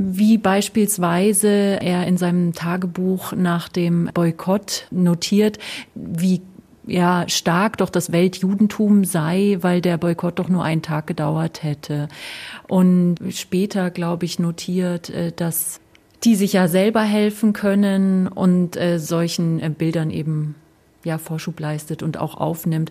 wie 0.00 0.38
beispielsweise 0.38 1.48
er 1.48 2.06
in 2.06 2.18
seinem 2.18 2.52
Tagebuch 2.52 3.32
nach 3.32 3.68
dem 3.68 4.08
Boykott 4.14 4.86
notiert, 4.92 5.58
wie 5.96 6.40
ja 6.88 7.28
stark 7.28 7.76
doch 7.78 7.90
das 7.90 8.12
Weltjudentum 8.12 9.04
sei, 9.04 9.58
weil 9.60 9.80
der 9.80 9.98
Boykott 9.98 10.38
doch 10.38 10.48
nur 10.48 10.64
einen 10.64 10.82
Tag 10.82 11.06
gedauert 11.06 11.62
hätte. 11.62 12.08
Und 12.66 13.16
später, 13.30 13.90
glaube 13.90 14.24
ich, 14.24 14.38
notiert, 14.38 15.10
äh, 15.10 15.32
dass 15.32 15.80
die 16.24 16.34
sich 16.34 16.52
ja 16.54 16.68
selber 16.68 17.02
helfen 17.02 17.52
können 17.52 18.26
und 18.26 18.76
äh, 18.76 18.98
solchen 18.98 19.60
äh, 19.60 19.70
Bildern 19.70 20.10
eben 20.10 20.56
ja 21.04 21.18
Vorschub 21.18 21.60
leistet 21.60 22.02
und 22.02 22.18
auch 22.18 22.36
aufnimmt. 22.36 22.90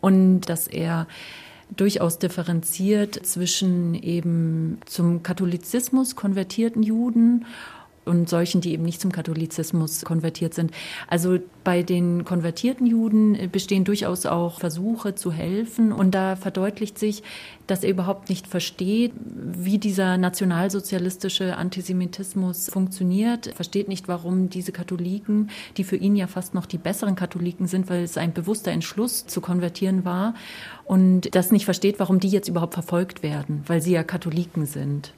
Und 0.00 0.42
dass 0.42 0.66
er 0.66 1.06
durchaus 1.76 2.18
differenziert 2.18 3.14
zwischen 3.26 3.94
eben 3.94 4.78
zum 4.86 5.22
Katholizismus 5.22 6.16
konvertierten 6.16 6.82
Juden 6.82 7.44
und 8.10 8.28
solchen, 8.28 8.60
die 8.60 8.72
eben 8.72 8.82
nicht 8.82 9.00
zum 9.00 9.12
Katholizismus 9.12 10.04
konvertiert 10.04 10.52
sind. 10.52 10.72
Also 11.06 11.38
bei 11.64 11.82
den 11.82 12.24
konvertierten 12.24 12.86
Juden 12.86 13.34
äh, 13.34 13.48
bestehen 13.50 13.84
durchaus 13.84 14.26
auch 14.26 14.60
Versuche 14.60 15.14
zu 15.14 15.32
helfen 15.32 15.92
und 15.92 16.14
da 16.14 16.36
verdeutlicht 16.36 16.98
sich, 16.98 17.22
dass 17.66 17.84
er 17.84 17.90
überhaupt 17.90 18.28
nicht 18.28 18.48
versteht, 18.48 19.12
wie 19.16 19.78
dieser 19.78 20.18
nationalsozialistische 20.18 21.56
Antisemitismus 21.56 22.68
funktioniert, 22.68 23.52
versteht 23.54 23.88
nicht, 23.88 24.08
warum 24.08 24.50
diese 24.50 24.72
Katholiken, 24.72 25.50
die 25.76 25.84
für 25.84 25.96
ihn 25.96 26.16
ja 26.16 26.26
fast 26.26 26.52
noch 26.52 26.66
die 26.66 26.78
besseren 26.78 27.14
Katholiken 27.14 27.68
sind, 27.68 27.88
weil 27.88 28.02
es 28.02 28.16
ein 28.16 28.32
bewusster 28.32 28.72
Entschluss 28.72 29.26
zu 29.26 29.40
konvertieren 29.40 30.04
war 30.04 30.34
und 30.84 31.32
das 31.34 31.52
nicht 31.52 31.64
versteht, 31.64 32.00
warum 32.00 32.18
die 32.18 32.28
jetzt 32.28 32.48
überhaupt 32.48 32.74
verfolgt 32.74 33.22
werden, 33.22 33.62
weil 33.66 33.80
sie 33.80 33.92
ja 33.92 34.02
Katholiken 34.02 34.66
sind. 34.66 35.12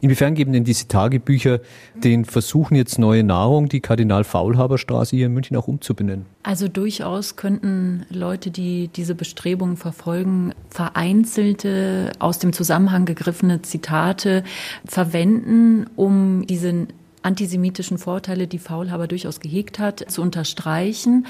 Inwiefern 0.00 0.34
geben 0.34 0.52
denn 0.52 0.64
diese 0.64 0.88
Tagebücher 0.88 1.60
den 1.94 2.24
Versuchen 2.24 2.76
jetzt 2.76 2.98
neue 2.98 3.24
Nahrung, 3.24 3.68
die 3.68 3.80
Kardinal-Faulhaber-Straße 3.80 5.16
hier 5.16 5.26
in 5.26 5.34
München 5.34 5.56
auch 5.56 5.68
umzubenennen? 5.68 6.26
Also 6.42 6.68
durchaus 6.68 7.36
könnten 7.36 8.06
Leute, 8.10 8.50
die 8.50 8.88
diese 8.88 9.14
Bestrebungen 9.14 9.76
verfolgen, 9.76 10.52
vereinzelte 10.70 12.12
aus 12.18 12.38
dem 12.38 12.52
Zusammenhang 12.52 13.04
gegriffene 13.04 13.62
Zitate 13.62 14.44
verwenden, 14.84 15.86
um 15.96 16.46
diesen 16.46 16.88
antisemitischen 17.22 17.98
Vorteile, 17.98 18.46
die 18.46 18.58
Faulhaber 18.58 19.06
durchaus 19.06 19.40
gehegt 19.40 19.78
hat, 19.78 20.10
zu 20.10 20.22
unterstreichen. 20.22 21.26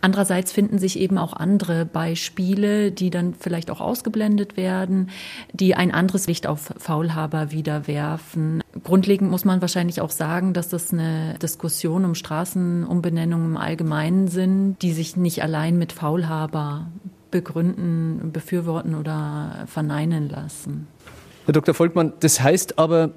Andererseits 0.00 0.52
finden 0.52 0.78
sich 0.78 0.98
eben 0.98 1.18
auch 1.18 1.32
andere 1.32 1.84
Beispiele, 1.84 2.92
die 2.92 3.10
dann 3.10 3.34
vielleicht 3.38 3.70
auch 3.70 3.80
ausgeblendet 3.80 4.56
werden, 4.56 5.10
die 5.52 5.74
ein 5.74 5.92
anderes 5.92 6.26
Licht 6.26 6.46
auf 6.46 6.72
Faulhaber 6.78 7.52
wieder 7.52 7.86
werfen. 7.86 8.62
Grundlegend 8.84 9.30
muss 9.30 9.44
man 9.44 9.60
wahrscheinlich 9.60 10.00
auch 10.00 10.10
sagen, 10.10 10.54
dass 10.54 10.68
das 10.68 10.92
eine 10.92 11.36
Diskussion 11.40 12.04
um 12.04 12.14
Straßenumbenennungen 12.14 13.52
im 13.52 13.56
Allgemeinen 13.56 14.28
sind, 14.28 14.76
die 14.80 14.92
sich 14.92 15.16
nicht 15.16 15.42
allein 15.42 15.76
mit 15.78 15.92
Faulhaber 15.92 16.86
begründen, 17.30 18.30
befürworten 18.32 18.94
oder 18.94 19.64
verneinen 19.66 20.28
lassen. 20.28 20.86
Herr 21.46 21.52
Dr. 21.52 21.74
Volkmann, 21.74 22.12
das 22.20 22.40
heißt 22.40 22.78
aber, 22.78 23.10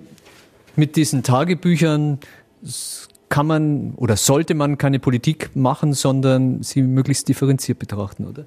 mit 0.77 0.95
diesen 0.95 1.23
Tagebüchern 1.23 2.19
kann 3.29 3.47
man 3.47 3.93
oder 3.95 4.17
sollte 4.17 4.53
man 4.53 4.77
keine 4.77 4.99
Politik 4.99 5.55
machen, 5.55 5.93
sondern 5.93 6.63
sie 6.63 6.81
möglichst 6.81 7.27
differenziert 7.27 7.79
betrachten, 7.79 8.25
oder? 8.25 8.45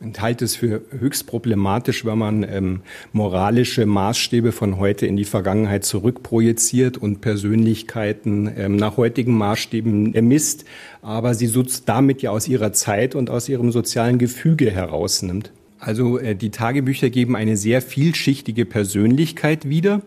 Ich 0.00 0.20
halte 0.20 0.44
es 0.44 0.56
für 0.56 0.82
höchst 0.90 1.26
problematisch, 1.26 2.04
wenn 2.04 2.18
man 2.18 2.42
ähm, 2.42 2.82
moralische 3.12 3.86
Maßstäbe 3.86 4.52
von 4.52 4.78
heute 4.78 5.06
in 5.06 5.16
die 5.16 5.24
Vergangenheit 5.24 5.84
zurückprojiziert 5.84 6.98
und 6.98 7.20
Persönlichkeiten 7.20 8.50
ähm, 8.56 8.76
nach 8.76 8.96
heutigen 8.96 9.36
Maßstäben 9.38 10.14
ermisst, 10.14 10.64
aber 11.00 11.34
sie 11.34 11.50
damit 11.86 12.20
ja 12.20 12.30
aus 12.30 12.48
ihrer 12.48 12.72
Zeit 12.72 13.14
und 13.14 13.30
aus 13.30 13.48
ihrem 13.48 13.72
sozialen 13.72 14.18
Gefüge 14.18 14.70
herausnimmt. 14.70 15.52
Also 15.78 16.18
äh, 16.18 16.34
die 16.34 16.50
Tagebücher 16.50 17.08
geben 17.08 17.36
eine 17.36 17.56
sehr 17.56 17.80
vielschichtige 17.80 18.66
Persönlichkeit 18.66 19.68
wieder 19.68 20.02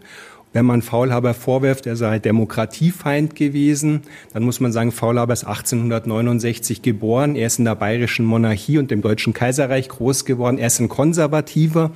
wenn 0.53 0.65
man 0.65 0.81
Faulhaber 0.81 1.33
vorwirft, 1.33 1.85
er 1.85 1.95
sei 1.95 2.19
Demokratiefeind 2.19 3.35
gewesen, 3.35 4.01
dann 4.33 4.43
muss 4.43 4.59
man 4.59 4.71
sagen, 4.71 4.91
Faulhaber 4.91 5.33
ist 5.33 5.43
1869 5.43 6.81
geboren. 6.81 7.35
Er 7.35 7.47
ist 7.47 7.59
in 7.59 7.65
der 7.65 7.75
bayerischen 7.75 8.25
Monarchie 8.25 8.77
und 8.77 8.89
dem 8.89 9.01
Deutschen 9.01 9.33
Kaiserreich 9.33 9.89
groß 9.89 10.25
geworden. 10.25 10.57
Er 10.57 10.67
ist 10.67 10.79
ein 10.79 10.89
Konservativer. 10.89 11.91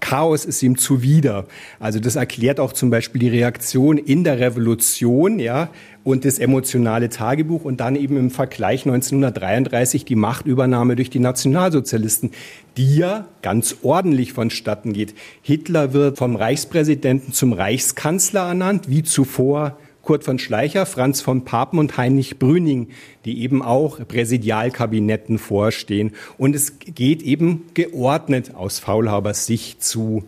Chaos 0.00 0.44
ist 0.44 0.62
ihm 0.62 0.76
zuwider. 0.76 1.46
Also 1.78 2.00
das 2.00 2.16
erklärt 2.16 2.58
auch 2.60 2.72
zum 2.72 2.90
Beispiel 2.90 3.20
die 3.20 3.28
Reaktion 3.28 3.98
in 3.98 4.24
der 4.24 4.40
Revolution, 4.40 5.38
ja, 5.38 5.70
und 6.04 6.24
das 6.24 6.38
emotionale 6.38 7.08
Tagebuch 7.08 7.64
und 7.64 7.80
dann 7.80 7.96
eben 7.96 8.16
im 8.16 8.30
Vergleich 8.30 8.84
1933 8.86 10.04
die 10.04 10.16
Machtübernahme 10.16 10.96
durch 10.96 11.10
die 11.10 11.18
Nationalsozialisten, 11.18 12.30
die 12.76 12.96
ja 12.96 13.26
ganz 13.42 13.76
ordentlich 13.82 14.32
vonstatten 14.32 14.92
geht. 14.92 15.14
Hitler 15.42 15.92
wird 15.92 16.18
vom 16.18 16.36
Reichspräsidenten 16.36 17.32
zum 17.32 17.52
Reichskanzler 17.52 18.48
ernannt, 18.48 18.88
wie 18.88 19.02
zuvor 19.02 19.76
Kurt 20.02 20.24
von 20.24 20.40
Schleicher, 20.40 20.84
Franz 20.84 21.20
von 21.20 21.44
Papen 21.44 21.78
und 21.78 21.96
Heinrich 21.96 22.38
Brüning, 22.38 22.88
die 23.24 23.40
eben 23.42 23.62
auch 23.62 24.00
Präsidialkabinetten 24.06 25.38
vorstehen. 25.38 26.12
Und 26.38 26.56
es 26.56 26.78
geht 26.80 27.22
eben 27.22 27.66
geordnet 27.74 28.54
aus 28.54 28.80
Faulhabers 28.80 29.46
Sicht 29.46 29.82
zu. 29.84 30.24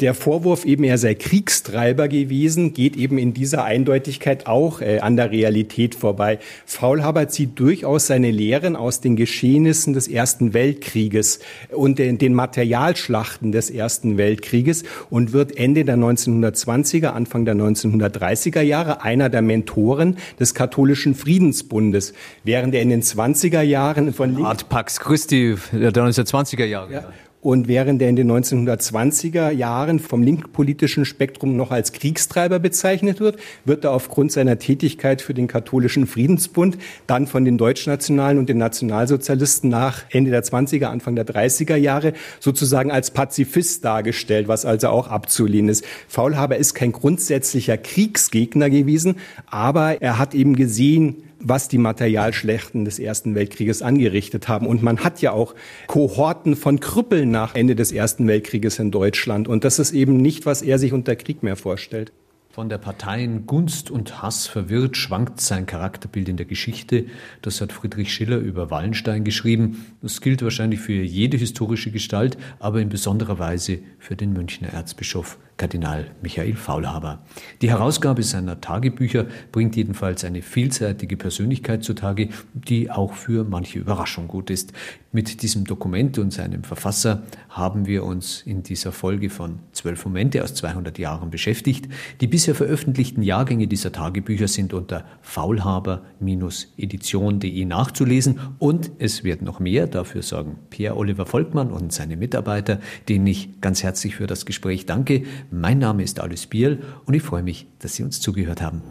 Der 0.00 0.14
Vorwurf 0.14 0.64
eben, 0.64 0.84
er 0.84 0.96
sei 0.96 1.14
Kriegstreiber 1.14 2.06
gewesen, 2.06 2.72
geht 2.72 2.96
eben 2.96 3.18
in 3.18 3.34
dieser 3.34 3.64
Eindeutigkeit 3.64 4.46
auch 4.46 4.80
äh, 4.80 5.00
an 5.00 5.16
der 5.16 5.32
Realität 5.32 5.96
vorbei. 5.96 6.38
Faulhaber 6.66 7.26
zieht 7.26 7.58
durchaus 7.58 8.06
seine 8.06 8.30
Lehren 8.30 8.76
aus 8.76 9.00
den 9.00 9.16
Geschehnissen 9.16 9.94
des 9.94 10.06
Ersten 10.06 10.54
Weltkrieges 10.54 11.40
und 11.70 11.98
den, 11.98 12.16
den 12.16 12.34
Materialschlachten 12.34 13.50
des 13.50 13.70
Ersten 13.70 14.18
Weltkrieges 14.18 14.84
und 15.10 15.32
wird 15.32 15.56
Ende 15.56 15.84
der 15.84 15.96
1920er, 15.96 17.08
Anfang 17.08 17.44
der 17.44 17.56
1930er 17.56 18.60
Jahre 18.60 19.02
einer 19.02 19.28
der 19.30 19.42
Mentoren 19.42 20.16
des 20.38 20.54
katholischen 20.54 21.16
Friedensbundes, 21.16 22.12
während 22.44 22.72
er 22.76 22.82
in 22.82 22.90
den 22.90 23.02
20er 23.02 23.62
Jahren 23.62 24.12
von 24.12 24.44
Art 24.44 24.68
Pax 24.68 25.00
Christi 25.00 25.56
der 25.72 25.90
1920er 25.90 26.66
Jahre. 26.66 26.92
Ja. 26.92 27.12
Und 27.48 27.66
während 27.66 28.02
er 28.02 28.10
in 28.10 28.16
den 28.16 28.30
1920er 28.30 29.50
Jahren 29.52 30.00
vom 30.00 30.22
linkpolitischen 30.22 31.06
Spektrum 31.06 31.56
noch 31.56 31.70
als 31.70 31.94
Kriegstreiber 31.94 32.58
bezeichnet 32.58 33.20
wird, 33.20 33.38
wird 33.64 33.84
er 33.84 33.92
aufgrund 33.92 34.32
seiner 34.32 34.58
Tätigkeit 34.58 35.22
für 35.22 35.32
den 35.32 35.46
katholischen 35.46 36.06
Friedensbund 36.06 36.76
dann 37.06 37.26
von 37.26 37.46
den 37.46 37.56
Deutschnationalen 37.56 38.36
und 38.36 38.50
den 38.50 38.58
Nationalsozialisten 38.58 39.70
nach 39.70 40.04
Ende 40.10 40.30
der 40.30 40.44
20er, 40.44 40.88
Anfang 40.88 41.16
der 41.16 41.26
30er 41.26 41.76
Jahre 41.76 42.12
sozusagen 42.38 42.90
als 42.90 43.12
Pazifist 43.12 43.82
dargestellt, 43.82 44.46
was 44.46 44.66
also 44.66 44.88
auch 44.88 45.08
abzulehnen 45.08 45.70
ist. 45.70 45.86
Faulhaber 46.06 46.58
ist 46.58 46.74
kein 46.74 46.92
grundsätzlicher 46.92 47.78
Kriegsgegner 47.78 48.68
gewesen, 48.68 49.16
aber 49.46 50.02
er 50.02 50.18
hat 50.18 50.34
eben 50.34 50.54
gesehen, 50.54 51.27
was 51.40 51.68
die 51.68 51.78
Materialschlechten 51.78 52.84
des 52.84 52.98
Ersten 52.98 53.34
Weltkrieges 53.34 53.82
angerichtet 53.82 54.48
haben. 54.48 54.66
Und 54.66 54.82
man 54.82 54.98
hat 55.04 55.20
ja 55.20 55.32
auch 55.32 55.54
Kohorten 55.86 56.56
von 56.56 56.80
Krüppeln 56.80 57.30
nach 57.30 57.54
Ende 57.54 57.76
des 57.76 57.92
Ersten 57.92 58.26
Weltkrieges 58.26 58.78
in 58.78 58.90
Deutschland. 58.90 59.48
Und 59.48 59.64
das 59.64 59.78
ist 59.78 59.92
eben 59.92 60.16
nicht, 60.16 60.46
was 60.46 60.62
er 60.62 60.78
sich 60.78 60.92
unter 60.92 61.16
Krieg 61.16 61.42
mehr 61.42 61.56
vorstellt. 61.56 62.12
Von 62.50 62.68
der 62.68 62.78
Parteien 62.78 63.46
Gunst 63.46 63.88
und 63.88 64.20
Hass 64.20 64.48
verwirrt 64.48 64.96
schwankt 64.96 65.40
sein 65.40 65.66
Charakterbild 65.66 66.28
in 66.28 66.36
der 66.36 66.46
Geschichte. 66.46 67.06
Das 67.40 67.60
hat 67.60 67.72
Friedrich 67.72 68.12
Schiller 68.12 68.38
über 68.38 68.70
Wallenstein 68.70 69.22
geschrieben. 69.22 69.86
Das 70.02 70.20
gilt 70.20 70.42
wahrscheinlich 70.42 70.80
für 70.80 70.92
jede 70.92 71.36
historische 71.36 71.92
Gestalt, 71.92 72.36
aber 72.58 72.80
in 72.80 72.88
besonderer 72.88 73.38
Weise 73.38 73.78
für 74.00 74.16
den 74.16 74.32
Münchner 74.32 74.70
Erzbischof 74.70 75.38
Kardinal 75.58 76.06
Michael 76.22 76.54
Faulhaber. 76.54 77.18
Die 77.60 77.68
Herausgabe 77.68 78.22
seiner 78.22 78.62
Tagebücher 78.62 79.26
bringt 79.52 79.76
jedenfalls 79.76 80.24
eine 80.24 80.40
vielseitige 80.40 81.18
Persönlichkeit 81.18 81.84
zutage, 81.84 82.30
die 82.54 82.90
auch 82.90 83.12
für 83.12 83.44
manche 83.44 83.80
Überraschung 83.80 84.28
gut 84.28 84.48
ist. 84.48 84.72
Mit 85.10 85.40
diesem 85.42 85.64
Dokument 85.64 86.18
und 86.18 86.32
seinem 86.32 86.62
Verfasser 86.64 87.22
haben 87.48 87.86
wir 87.86 88.04
uns 88.04 88.42
in 88.42 88.62
dieser 88.62 88.92
Folge 88.92 89.30
von 89.30 89.58
Zwölf 89.72 90.04
Momente 90.04 90.44
aus 90.44 90.52
200 90.54 90.96
Jahren 90.98 91.30
beschäftigt. 91.30 91.88
Die 92.20 92.28
bisher 92.28 92.54
veröffentlichten 92.54 93.22
Jahrgänge 93.22 93.66
dieser 93.66 93.90
Tagebücher 93.90 94.48
sind 94.48 94.74
unter 94.74 95.06
faulhaber-edition.de 95.22 97.64
nachzulesen 97.64 98.38
und 98.58 98.90
es 98.98 99.24
wird 99.24 99.40
noch 99.42 99.60
mehr, 99.60 99.86
dafür 99.86 100.22
sorgen 100.22 100.58
Pierre 100.70 100.96
Oliver 100.96 101.26
Volkmann 101.26 101.70
und 101.72 101.92
seine 101.92 102.16
Mitarbeiter, 102.16 102.78
denen 103.08 103.26
ich 103.26 103.60
ganz 103.60 103.82
herzlich 103.82 104.14
für 104.14 104.28
das 104.28 104.46
Gespräch 104.46 104.86
danke. 104.86 105.24
Mein 105.50 105.78
Name 105.78 106.02
ist 106.02 106.20
Alice 106.20 106.46
Bierl 106.46 106.80
und 107.06 107.14
ich 107.14 107.22
freue 107.22 107.42
mich, 107.42 107.66
dass 107.78 107.94
Sie 107.94 108.02
uns 108.02 108.20
zugehört 108.20 108.60
haben. 108.60 108.82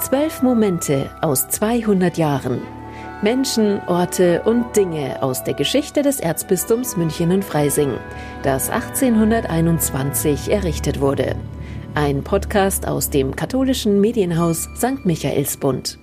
Zwölf 0.00 0.42
Momente 0.42 1.10
aus 1.22 1.48
200 1.48 2.18
Jahren. 2.18 2.60
Menschen, 3.22 3.80
Orte 3.86 4.42
und 4.42 4.76
Dinge 4.76 5.22
aus 5.22 5.44
der 5.44 5.54
Geschichte 5.54 6.02
des 6.02 6.20
Erzbistums 6.20 6.96
München 6.96 7.32
und 7.32 7.44
Freising, 7.44 7.92
das 8.42 8.68
1821 8.68 10.50
errichtet 10.50 11.00
wurde. 11.00 11.34
Ein 11.94 12.22
Podcast 12.22 12.86
aus 12.86 13.08
dem 13.08 13.34
katholischen 13.34 14.00
Medienhaus 14.00 14.68
St. 14.76 15.04
Michaelsbund. 15.06 15.98